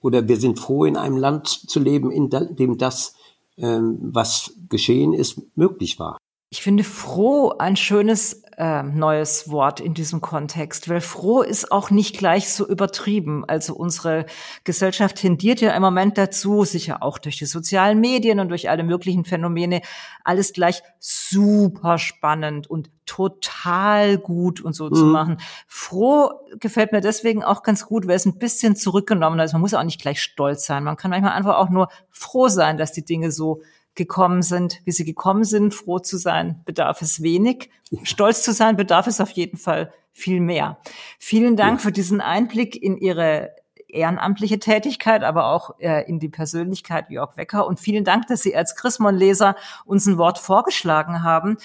Oder 0.01 0.29
wir 0.29 0.39
sind 0.39 0.59
froh, 0.59 0.87
in 0.87 0.97
einem 0.97 1.19
Land 1.19 1.49
zu 1.49 1.79
leben, 1.79 2.11
in 2.11 2.31
dem 2.31 2.79
das 2.79 3.15
was 3.61 4.55
geschehen 4.69 5.13
ist, 5.13 5.43
möglich 5.57 5.99
war. 5.99 6.19
Ich 6.51 6.63
finde 6.63 6.83
froh 6.83 7.51
ein 7.59 7.77
schönes 7.77 8.43
äh, 8.61 8.83
neues 8.83 9.51
Wort 9.51 9.81
in 9.81 9.95
diesem 9.95 10.21
Kontext, 10.21 10.91
weil 10.91 11.01
froh 11.01 11.41
ist 11.41 11.73
auch 11.73 11.91
nicht 11.91 12.19
gleich 12.19 12.53
so 12.53 12.69
übertrieben. 12.69 13.43
Also 13.49 13.75
unsere 13.75 14.27
Gesellschaft 14.65 15.17
tendiert 15.17 15.63
ja 15.63 15.75
im 15.75 15.81
Moment 15.81 16.19
dazu, 16.19 16.67
sicher 16.67 17.03
auch 17.03 17.17
durch 17.17 17.39
die 17.39 17.47
sozialen 17.47 18.01
Medien 18.01 18.39
und 18.39 18.51
durch 18.51 18.69
alle 18.69 18.83
möglichen 18.83 19.25
Phänomene, 19.25 19.81
alles 20.25 20.53
gleich 20.53 20.83
super 20.99 21.97
spannend 21.97 22.69
und 22.69 22.91
total 23.07 24.19
gut 24.19 24.61
und 24.61 24.75
so 24.75 24.91
mhm. 24.91 24.95
zu 24.95 25.05
machen. 25.07 25.37
Froh 25.67 26.31
gefällt 26.59 26.93
mir 26.93 27.01
deswegen 27.01 27.43
auch 27.43 27.63
ganz 27.63 27.87
gut, 27.87 28.07
weil 28.07 28.17
es 28.17 28.27
ein 28.27 28.39
bisschen 28.39 28.77
zurückgenommen 28.77 29.41
ist. 29.41 29.55
Man 29.55 29.63
muss 29.63 29.73
auch 29.73 29.85
nicht 29.85 30.03
gleich 30.03 30.21
stolz 30.21 30.67
sein. 30.67 30.85
Man 30.85 30.97
kann 30.97 31.11
manchmal 31.11 31.33
einfach 31.33 31.57
auch 31.57 31.71
nur 31.71 31.89
froh 32.11 32.49
sein, 32.49 32.77
dass 32.77 32.93
die 32.93 33.07
Dinge 33.07 33.33
so 33.33 33.63
gekommen 33.95 34.43
sind, 34.43 34.81
wie 34.85 34.93
sie 34.93 35.05
gekommen 35.05 35.45
sind. 35.45 35.75
Froh 35.75 35.99
zu 35.99 36.17
sein 36.17 36.63
bedarf 36.65 37.03
es 37.03 37.23
wenig. 37.23 37.71
Stolz 38.03 38.43
zu 38.43 38.53
sein 38.53 38.77
bedarf 38.77 39.07
es 39.07 39.21
auf 39.21 39.31
jeden 39.31 39.57
Fall 39.57 39.93
viel 40.13 40.41
mehr. 40.41 40.79
Vielen 41.19 41.57
Dank 41.57 41.81
für 41.81 41.93
diesen 41.93 42.21
Einblick 42.21 42.81
in 42.81 42.97
Ihre 42.97 43.51
ehrenamtliche 43.89 44.59
Tätigkeit, 44.59 45.25
aber 45.25 45.47
auch 45.47 45.79
äh, 45.81 46.09
in 46.09 46.21
die 46.21 46.29
Persönlichkeit 46.29 47.11
Jörg 47.11 47.37
Wecker. 47.37 47.67
Und 47.67 47.81
vielen 47.81 48.05
Dank, 48.05 48.27
dass 48.29 48.43
Sie 48.43 48.55
als 48.57 48.77
Chrismon-Leser 48.77 49.57
uns 49.85 50.07
ein 50.07 50.19
Wort 50.19 50.39
vorgeschlagen 50.39 51.23
haben. 51.23 51.57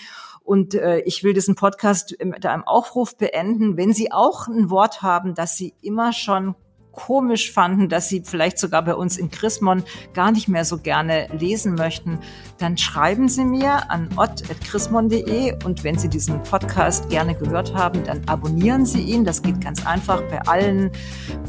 Und 0.43 0.75
äh, 0.75 0.99
ich 0.99 1.23
will 1.23 1.33
diesen 1.33 1.55
Podcast 1.55 2.15
mit 2.23 2.45
einem 2.45 2.63
Aufruf 2.63 3.17
beenden. 3.17 3.77
Wenn 3.77 3.93
Sie 3.93 4.11
auch 4.11 4.47
ein 4.47 4.69
Wort 4.69 5.01
haben, 5.01 5.33
das 5.35 5.55
Sie 5.57 5.73
immer 5.81 6.13
schon 6.13 6.55
komisch 6.95 7.51
fanden, 7.51 7.89
dass 7.89 8.09
sie 8.09 8.23
vielleicht 8.25 8.57
sogar 8.57 8.83
bei 8.83 8.95
uns 8.95 9.17
in 9.17 9.29
Chrismon 9.29 9.83
gar 10.13 10.31
nicht 10.31 10.47
mehr 10.47 10.65
so 10.65 10.77
gerne 10.77 11.27
lesen 11.37 11.75
möchten, 11.75 12.19
dann 12.57 12.77
schreiben 12.77 13.27
Sie 13.27 13.43
mir 13.43 13.91
an 13.91 14.09
ott.chrismon.de 14.15 15.63
und 15.65 15.83
wenn 15.83 15.97
Sie 15.97 16.09
diesen 16.09 16.41
Podcast 16.43 17.09
gerne 17.09 17.35
gehört 17.35 17.73
haben, 17.73 18.03
dann 18.03 18.21
abonnieren 18.27 18.85
Sie 18.85 19.01
ihn. 19.01 19.25
Das 19.25 19.41
geht 19.41 19.61
ganz 19.61 19.85
einfach 19.85 20.21
bei 20.23 20.41
allen 20.43 20.91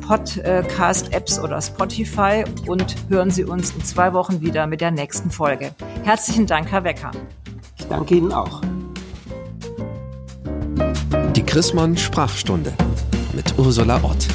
Podcast-Apps 0.06 1.38
oder 1.38 1.60
Spotify 1.62 2.44
und 2.66 2.96
hören 3.08 3.30
Sie 3.30 3.44
uns 3.44 3.70
in 3.70 3.84
zwei 3.84 4.12
Wochen 4.12 4.40
wieder 4.40 4.66
mit 4.66 4.80
der 4.80 4.90
nächsten 4.90 5.30
Folge. 5.30 5.74
Herzlichen 6.04 6.46
Dank, 6.46 6.70
Herr 6.70 6.84
Wecker. 6.84 7.12
Ich 7.78 7.86
danke 7.86 8.16
Ihnen 8.16 8.32
auch. 8.32 8.60
Die 11.34 11.42
Chrismon 11.42 11.96
Sprachstunde 11.96 12.72
mit 13.34 13.58
Ursula 13.58 14.02
Ott. 14.02 14.26